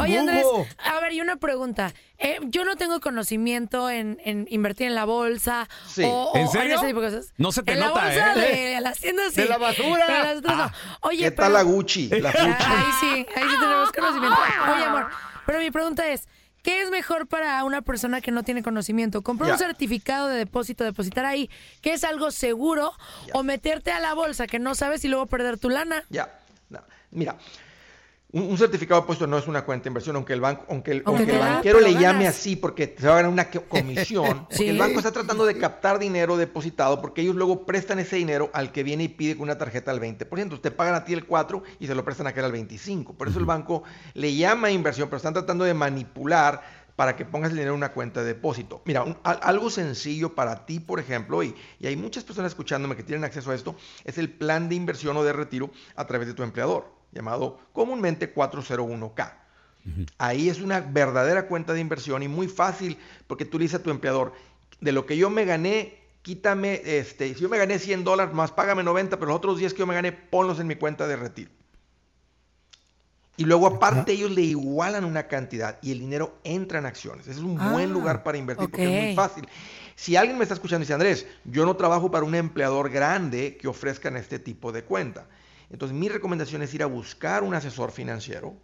Oye, 0.00 0.18
Andrés, 0.18 0.44
a 0.84 1.00
ver, 1.00 1.12
y 1.12 1.20
una 1.20 1.36
pregunta. 1.36 1.92
Eh, 2.20 2.40
yo 2.46 2.64
no 2.64 2.74
tengo 2.74 2.98
conocimiento 3.00 3.88
en, 3.90 4.18
en 4.24 4.46
invertir 4.50 4.88
en 4.88 4.96
la 4.96 5.04
bolsa 5.04 5.68
Sí. 5.86 6.02
o, 6.04 6.32
o 6.32 6.36
¿En 6.36 6.48
serio? 6.48 6.74
ese 6.74 6.86
tipo 6.88 7.00
de 7.00 7.10
cosas. 7.12 7.32
No 7.36 7.52
se 7.52 7.62
te 7.62 7.74
en 7.74 7.78
nota, 7.80 8.06
la 8.12 8.32
bolsa 8.32 8.46
¿eh? 8.48 8.74
de 8.74 8.80
las 8.80 8.98
tiendas 8.98 9.32
sí. 9.32 9.42
De 9.42 9.48
la 9.48 9.56
basura. 9.58 10.04
Pero 10.06 10.24
las 10.24 10.36
otras 10.38 10.56
no. 10.56 10.62
Ah, 10.64 10.72
Oye, 11.02 11.18
¿Qué 11.18 11.30
pero... 11.30 11.42
tal 11.44 11.52
la 11.52 11.62
Gucci? 11.62 12.08
La 12.08 12.30
Gucci. 12.32 12.40
Ahí 12.42 12.84
sí, 13.00 13.26
ahí 13.36 13.44
sí 13.48 13.56
tenemos 13.60 13.92
conocimiento. 13.92 14.36
Oye, 14.74 14.84
amor, 14.84 15.08
pero 15.46 15.58
mi 15.58 15.70
pregunta 15.70 16.06
es, 16.08 16.28
¿qué 16.62 16.82
es 16.82 16.90
mejor 16.90 17.26
para 17.26 17.62
una 17.64 17.82
persona 17.82 18.20
que 18.20 18.30
no 18.30 18.42
tiene 18.42 18.62
conocimiento? 18.62 19.22
¿Comprar 19.22 19.50
un 19.52 19.58
Ya. 19.58 19.66
certificado 19.66 20.28
de 20.28 20.36
depósito, 20.38 20.84
depositar 20.84 21.24
ahí, 21.24 21.48
que 21.82 21.92
es 21.94 22.04
algo 22.04 22.30
seguro, 22.30 22.92
o 23.32 23.42
meterte 23.42 23.92
a 23.92 24.00
la 24.00 24.14
bolsa 24.14 24.46
que 24.46 24.58
no 24.58 24.74
sabes 24.74 25.04
y 25.04 25.08
luego 25.08 25.26
perder 25.26 25.58
tu 25.58 25.70
lana? 25.70 26.02
Ya, 26.10 26.28
no. 26.70 26.80
mira, 27.10 27.36
un, 28.32 28.42
un 28.42 28.58
certificado 28.58 29.00
de 29.00 29.06
puesto 29.06 29.26
no 29.26 29.38
es 29.38 29.46
una 29.46 29.64
cuenta 29.64 29.84
de 29.84 29.88
inversión, 29.88 30.16
aunque 30.16 30.34
el 30.34 30.40
banco, 30.40 30.64
aunque 30.68 30.90
el, 30.92 31.02
Aunque 31.06 31.22
aunque 31.22 31.32
te 31.32 31.32
el 31.32 31.38
da, 31.44 31.52
banquero 31.54 31.80
le 31.80 31.92
llame 31.94 32.24
ganas. 32.24 32.36
así 32.36 32.56
porque 32.56 32.94
se 32.98 33.06
va 33.06 33.14
a 33.14 33.16
ganar 33.16 33.32
una 33.32 33.50
comisión, 33.50 34.40
porque 34.48 34.56
Sí. 34.56 34.68
el 34.68 34.78
banco 34.78 34.98
está 34.98 35.12
tratando 35.12 35.46
de 35.46 35.56
captar 35.56 35.98
dinero 35.98 36.36
depositado 36.36 37.00
porque 37.00 37.22
ellos 37.22 37.36
luego 37.36 37.64
prestan 37.64 37.98
ese 38.00 38.16
dinero 38.16 38.50
al 38.52 38.70
que 38.72 38.82
viene 38.82 39.04
y 39.04 39.08
pide 39.08 39.34
con 39.34 39.44
una 39.44 39.56
tarjeta 39.56 39.90
al 39.90 40.00
20%. 40.00 40.60
Te 40.60 40.70
pagan 40.70 40.94
a 40.94 41.04
ti 41.04 41.14
el 41.14 41.24
4 41.24 41.62
y 41.80 41.86
se 41.86 41.94
lo 41.94 42.04
prestan 42.04 42.26
a 42.26 42.30
aquel 42.30 42.44
al 42.44 42.52
25. 42.52 43.14
Por 43.14 43.28
eso 43.28 43.38
el 43.38 43.46
banco 43.46 43.82
le 44.14 44.34
llama 44.34 44.70
inversión, 44.70 45.08
pero 45.08 45.16
están 45.16 45.32
tratando 45.34 45.64
de 45.64 45.72
manipular 45.74 46.62
para 46.96 47.14
que 47.14 47.24
pongas 47.24 47.50
el 47.50 47.56
dinero 47.56 47.74
en 47.74 47.78
una 47.78 47.92
cuenta 47.92 48.20
de 48.20 48.26
depósito. 48.26 48.82
Mira, 48.84 49.04
un- 49.04 49.16
algo 49.22 49.70
sencillo 49.70 50.34
para 50.34 50.66
ti, 50.66 50.80
por 50.80 50.98
ejemplo, 50.98 51.42
y, 51.44 51.54
y 51.78 51.86
hay 51.86 51.96
muchas 51.96 52.24
personas 52.24 52.50
escuchándome 52.50 52.96
que 52.96 53.04
tienen 53.04 53.24
acceso 53.24 53.52
a 53.52 53.54
esto, 53.54 53.76
es 54.04 54.18
el 54.18 54.28
plan 54.30 54.68
de 54.68 54.74
inversión 54.74 55.16
o 55.16 55.22
de 55.22 55.32
retiro 55.32 55.70
a 55.94 56.06
través 56.08 56.26
de 56.26 56.34
tu 56.34 56.42
empleador, 56.42 56.97
llamado 57.12 57.58
comúnmente 57.72 58.34
401k. 58.34 59.32
Ahí 60.18 60.50
es 60.50 60.60
una 60.60 60.80
verdadera 60.80 61.46
cuenta 61.46 61.72
de 61.72 61.80
inversión 61.80 62.22
y 62.22 62.28
muy 62.28 62.46
fácil 62.46 62.98
porque 63.26 63.46
tú 63.46 63.58
le 63.58 63.64
dices 63.64 63.80
a 63.80 63.82
tu 63.82 63.90
empleador, 63.90 64.34
de 64.80 64.92
lo 64.92 65.06
que 65.06 65.16
yo 65.16 65.30
me 65.30 65.46
gané, 65.46 65.98
quítame, 66.22 66.82
este, 66.84 67.34
si 67.34 67.40
yo 67.40 67.48
me 67.48 67.56
gané 67.56 67.78
100 67.78 68.04
dólares 68.04 68.34
más, 68.34 68.52
págame 68.52 68.82
90, 68.82 69.16
pero 69.16 69.28
los 69.28 69.36
otros 69.36 69.58
10 69.58 69.72
que 69.72 69.78
yo 69.78 69.86
me 69.86 69.94
gané, 69.94 70.12
ponlos 70.12 70.60
en 70.60 70.66
mi 70.66 70.76
cuenta 70.76 71.06
de 71.06 71.16
retiro. 71.16 71.50
Y 73.38 73.44
luego 73.44 73.68
aparte 73.68 74.12
ellos 74.12 74.32
le 74.32 74.42
igualan 74.42 75.04
una 75.04 75.28
cantidad 75.28 75.78
y 75.80 75.92
el 75.92 76.00
dinero 76.00 76.36
entra 76.42 76.80
en 76.80 76.86
acciones. 76.86 77.28
Ese 77.28 77.38
es 77.38 77.44
un 77.44 77.56
buen 77.56 77.90
Ah, 77.90 77.92
lugar 77.92 78.24
para 78.24 78.36
invertir 78.36 78.68
porque 78.68 78.84
es 78.84 79.04
muy 79.06 79.14
fácil. 79.14 79.48
Si 79.94 80.16
alguien 80.16 80.36
me 80.36 80.42
está 80.42 80.54
escuchando 80.54 80.82
y 80.82 80.84
dice, 80.84 80.94
Andrés, 80.94 81.26
yo 81.44 81.64
no 81.64 81.76
trabajo 81.76 82.10
para 82.10 82.24
un 82.24 82.34
empleador 82.34 82.90
grande 82.90 83.56
que 83.56 83.68
ofrezcan 83.68 84.16
este 84.16 84.40
tipo 84.40 84.72
de 84.72 84.82
cuenta. 84.82 85.28
Entonces 85.70 85.96
mi 85.96 86.08
recomendación 86.08 86.62
es 86.62 86.72
ir 86.74 86.82
a 86.82 86.86
buscar 86.86 87.42
un 87.42 87.54
asesor 87.54 87.90
financiero, 87.92 88.54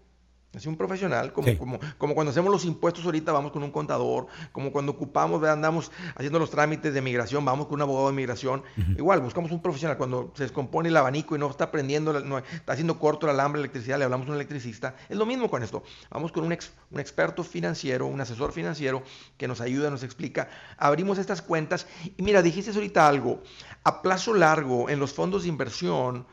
es 0.54 0.66
un 0.66 0.76
profesional, 0.76 1.32
como, 1.32 1.48
como, 1.58 1.80
como 1.98 2.14
cuando 2.14 2.30
hacemos 2.30 2.48
los 2.48 2.64
impuestos 2.64 3.04
ahorita 3.04 3.32
vamos 3.32 3.50
con 3.50 3.64
un 3.64 3.72
contador, 3.72 4.28
como 4.52 4.70
cuando 4.70 4.92
ocupamos, 4.92 5.40
¿verdad? 5.40 5.54
andamos 5.56 5.90
haciendo 6.14 6.38
los 6.38 6.48
trámites 6.48 6.94
de 6.94 7.02
migración, 7.02 7.44
vamos 7.44 7.66
con 7.66 7.74
un 7.74 7.82
abogado 7.82 8.06
de 8.06 8.12
migración. 8.14 8.62
Igual, 8.96 9.20
buscamos 9.20 9.50
un 9.50 9.60
profesional. 9.60 9.96
Cuando 9.98 10.32
se 10.36 10.44
descompone 10.44 10.90
el 10.90 10.96
abanico 10.96 11.34
y 11.34 11.40
no 11.40 11.50
está 11.50 11.72
prendiendo, 11.72 12.20
no, 12.20 12.38
está 12.38 12.72
haciendo 12.72 13.00
corto 13.00 13.26
el 13.26 13.30
alambre 13.30 13.58
de 13.58 13.64
electricidad, 13.64 13.98
le 13.98 14.04
hablamos 14.04 14.28
a 14.28 14.30
un 14.30 14.36
electricista. 14.36 14.94
Es 15.08 15.16
lo 15.16 15.26
mismo 15.26 15.50
con 15.50 15.64
esto. 15.64 15.82
Vamos 16.08 16.30
con 16.30 16.44
un, 16.44 16.52
ex- 16.52 16.70
un 16.92 17.00
experto 17.00 17.42
financiero, 17.42 18.06
un 18.06 18.20
asesor 18.20 18.52
financiero 18.52 19.02
que 19.36 19.48
nos 19.48 19.60
ayuda, 19.60 19.90
nos 19.90 20.04
explica. 20.04 20.48
Abrimos 20.78 21.18
estas 21.18 21.42
cuentas 21.42 21.88
y 22.16 22.22
mira, 22.22 22.42
dijiste 22.42 22.70
ahorita 22.70 23.08
algo. 23.08 23.42
A 23.82 24.02
plazo 24.02 24.32
largo, 24.32 24.88
en 24.88 25.00
los 25.00 25.12
fondos 25.12 25.42
de 25.42 25.48
inversión, 25.48 26.26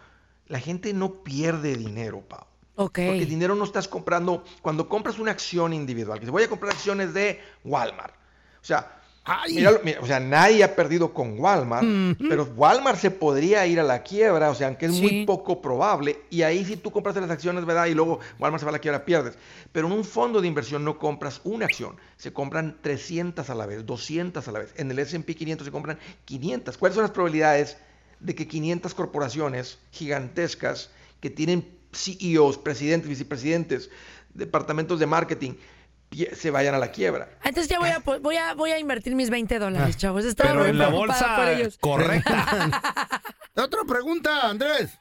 la 0.51 0.59
gente 0.59 0.93
no 0.93 1.23
pierde 1.23 1.75
dinero, 1.75 2.21
Pau. 2.27 2.45
Porque 2.75 3.19
el 3.19 3.29
dinero 3.29 3.55
no 3.55 3.63
estás 3.63 3.87
comprando. 3.87 4.43
Cuando 4.61 4.89
compras 4.89 5.17
una 5.17 5.31
acción 5.31 5.71
individual, 5.73 6.19
que 6.19 6.29
voy 6.29 6.43
a 6.43 6.49
comprar 6.49 6.73
acciones 6.73 7.13
de 7.13 7.39
Walmart. 7.63 8.13
O 8.61 8.65
sea, 8.65 8.99
mira, 9.49 9.79
mira, 9.83 10.01
o 10.01 10.05
sea, 10.05 10.19
nadie 10.19 10.63
ha 10.63 10.75
perdido 10.75 11.13
con 11.13 11.39
Walmart, 11.39 11.85
pero 12.17 12.43
Walmart 12.55 12.97
se 12.99 13.11
podría 13.11 13.65
ir 13.65 13.79
a 13.79 13.83
la 13.83 14.03
quiebra, 14.03 14.49
o 14.49 14.55
sea, 14.55 14.67
aunque 14.67 14.87
es 14.87 14.91
muy 14.91 15.25
poco 15.25 15.61
probable. 15.61 16.21
Y 16.29 16.41
ahí 16.41 16.65
si 16.65 16.75
tú 16.75 16.91
compras 16.91 17.15
las 17.15 17.29
acciones, 17.29 17.65
¿verdad? 17.65 17.85
Y 17.85 17.93
luego 17.93 18.19
Walmart 18.39 18.59
se 18.59 18.65
va 18.65 18.71
a 18.71 18.73
la 18.73 18.79
quiebra, 18.79 19.05
pierdes. 19.05 19.37
Pero 19.71 19.87
en 19.87 19.93
un 19.93 20.03
fondo 20.03 20.41
de 20.41 20.47
inversión 20.49 20.83
no 20.83 20.97
compras 20.97 21.39
una 21.45 21.65
acción, 21.65 21.95
se 22.17 22.33
compran 22.33 22.77
300 22.81 23.49
a 23.49 23.55
la 23.55 23.65
vez, 23.67 23.85
200 23.85 24.45
a 24.45 24.51
la 24.51 24.59
vez. 24.59 24.73
En 24.75 24.91
el 24.91 24.99
S&P 24.99 25.33
500 25.33 25.65
se 25.65 25.71
compran 25.71 25.97
500. 26.25 26.77
¿Cuáles 26.77 26.95
son 26.95 27.03
las 27.03 27.11
probabilidades 27.11 27.77
de 28.21 28.35
que 28.35 28.47
500 28.47 28.93
corporaciones 28.93 29.79
gigantescas 29.91 30.89
que 31.19 31.29
tienen 31.29 31.67
CEOs, 31.91 32.57
presidentes, 32.57 33.09
vicepresidentes, 33.09 33.89
departamentos 34.33 34.99
de 34.99 35.07
marketing, 35.07 35.53
se 36.33 36.51
vayan 36.51 36.75
a 36.75 36.77
la 36.77 36.91
quiebra? 36.91 37.29
Entonces 37.43 37.69
ya 37.69 37.79
voy 37.79 37.89
a, 37.89 37.99
voy 38.19 38.35
a, 38.37 38.53
voy 38.53 38.71
a 38.71 38.79
invertir 38.79 39.15
mis 39.15 39.29
20 39.29 39.59
dólares, 39.59 39.97
chavos. 39.97 40.25
Estaba 40.25 40.49
Ah. 40.49 40.53
Pero 40.53 40.63
muy 40.63 40.69
en 40.71 40.77
la 40.77 40.89
bolsa 40.89 41.35
por 41.35 41.47
ellos. 41.49 41.77
Otra 43.55 43.83
pregunta, 43.87 44.49
Andrés. 44.49 44.91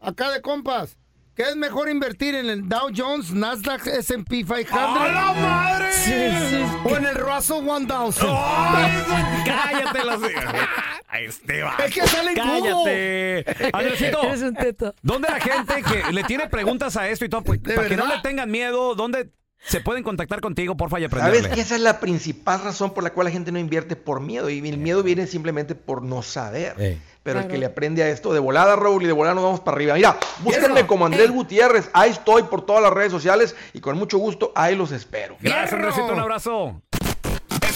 Acá 0.00 0.30
de 0.30 0.40
compas. 0.40 0.96
¿Qué 1.34 1.42
es 1.42 1.56
mejor 1.56 1.88
invertir 1.88 2.36
en 2.36 2.48
el 2.48 2.68
Dow 2.68 2.90
Jones, 2.96 3.32
Nasdaq, 3.32 3.88
S&P 3.88 4.44
500? 4.44 4.72
¡A 4.72 5.08
la 5.08 5.32
madre! 5.32 5.90
O 6.84 6.96
en 6.96 7.06
el 7.06 7.16
Russell 7.16 7.62
1000. 7.62 7.88
Cállate 9.44 10.04
los 10.04 10.20
Este 11.18 11.62
va. 11.62 11.76
Es 11.84 11.94
que 11.94 12.06
sale 12.06 12.30
en 12.30 12.36
Cállate. 12.36 13.70
Andresito. 13.72 14.22
Eres 14.24 14.42
un 14.42 14.54
teto. 14.54 14.94
¿Dónde 15.02 15.28
la 15.28 15.40
gente 15.40 15.82
que 15.82 16.12
le 16.12 16.24
tiene 16.24 16.48
preguntas 16.48 16.96
a 16.96 17.08
esto 17.08 17.24
y 17.24 17.28
todo, 17.28 17.42
pues, 17.42 17.60
para 17.60 17.88
que 17.88 17.96
no 17.96 18.06
le 18.06 18.18
tengan 18.20 18.50
miedo, 18.50 18.94
dónde 18.94 19.30
se 19.66 19.80
pueden 19.80 20.02
contactar 20.02 20.42
contigo, 20.42 20.76
porfa, 20.76 21.00
y 21.00 21.04
¿Sabes 21.08 21.22
aprenderle? 21.24 21.54
que 21.54 21.60
esa 21.62 21.74
es 21.76 21.80
la 21.80 21.98
principal 21.98 22.62
razón 22.62 22.92
por 22.92 23.02
la 23.02 23.14
cual 23.14 23.26
la 23.26 23.30
gente 23.30 23.50
no 23.50 23.58
invierte 23.58 23.96
por 23.96 24.20
miedo? 24.20 24.50
Y 24.50 24.58
el 24.68 24.76
miedo 24.76 25.02
viene 25.02 25.26
simplemente 25.26 25.74
por 25.74 26.02
no 26.02 26.22
saber. 26.22 26.98
Pero 27.22 27.40
el 27.40 27.48
que 27.48 27.56
le 27.56 27.66
aprende 27.66 28.02
a 28.02 28.08
esto, 28.10 28.34
de 28.34 28.40
volada, 28.40 28.76
Raúl, 28.76 29.02
y 29.02 29.06
de 29.06 29.12
volada 29.12 29.34
nos 29.34 29.44
vamos 29.44 29.60
para 29.60 29.76
arriba. 29.76 29.94
Mira, 29.94 30.18
búsquenme 30.40 30.86
como 30.86 31.06
Andrés 31.06 31.30
Gutiérrez. 31.30 31.88
Ahí 31.94 32.10
estoy 32.10 32.42
por 32.42 32.66
todas 32.66 32.82
las 32.82 32.92
redes 32.92 33.10
sociales 33.10 33.56
y 33.72 33.80
con 33.80 33.96
mucho 33.96 34.18
gusto 34.18 34.52
ahí 34.54 34.76
los 34.76 34.92
espero. 34.92 35.36
Gracias, 35.40 35.72
Andresito, 35.72 36.12
un 36.12 36.20
abrazo. 36.20 36.82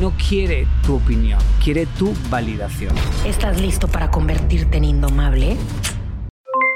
no 0.00 0.12
quiere 0.12 0.66
tu 0.84 0.96
opinión, 0.96 1.40
quiere 1.62 1.86
tu 1.86 2.14
validación. 2.30 2.94
¿Estás 3.24 3.60
listo 3.60 3.88
para 3.88 4.10
convertirte 4.10 4.78
en 4.78 4.84
indomable? 4.84 5.56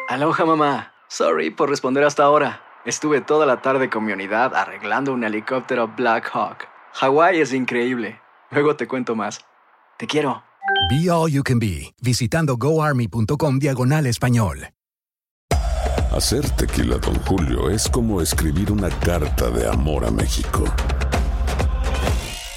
Aloha 0.08 0.44
mamá. 0.44 0.92
Sorry 1.08 1.50
por 1.50 1.70
responder 1.70 2.04
hasta 2.04 2.22
ahora. 2.24 2.62
Estuve 2.84 3.20
toda 3.20 3.46
la 3.46 3.60
tarde 3.60 3.90
con 3.90 4.04
mi 4.04 4.12
unidad 4.12 4.54
arreglando 4.54 5.12
un 5.12 5.24
helicóptero 5.24 5.88
Black 5.96 6.30
Hawk. 6.32 6.68
Hawái 6.94 7.40
es 7.40 7.52
increíble. 7.52 8.20
Luego 8.50 8.76
te 8.76 8.86
cuento 8.86 9.14
más. 9.14 9.40
Te 9.98 10.06
quiero. 10.06 10.42
Be 10.90 11.10
All 11.10 11.30
You 11.30 11.42
Can 11.42 11.58
Be, 11.58 11.94
visitando 12.00 12.56
goarmy.com 12.56 13.58
diagonal 13.58 14.06
español. 14.06 14.68
Hacer 16.12 16.48
tequila, 16.50 16.96
Don 16.96 17.14
Julio, 17.26 17.68
es 17.68 17.88
como 17.88 18.22
escribir 18.22 18.72
una 18.72 18.88
carta 18.88 19.50
de 19.50 19.68
amor 19.68 20.04
a 20.06 20.10
México. 20.10 20.64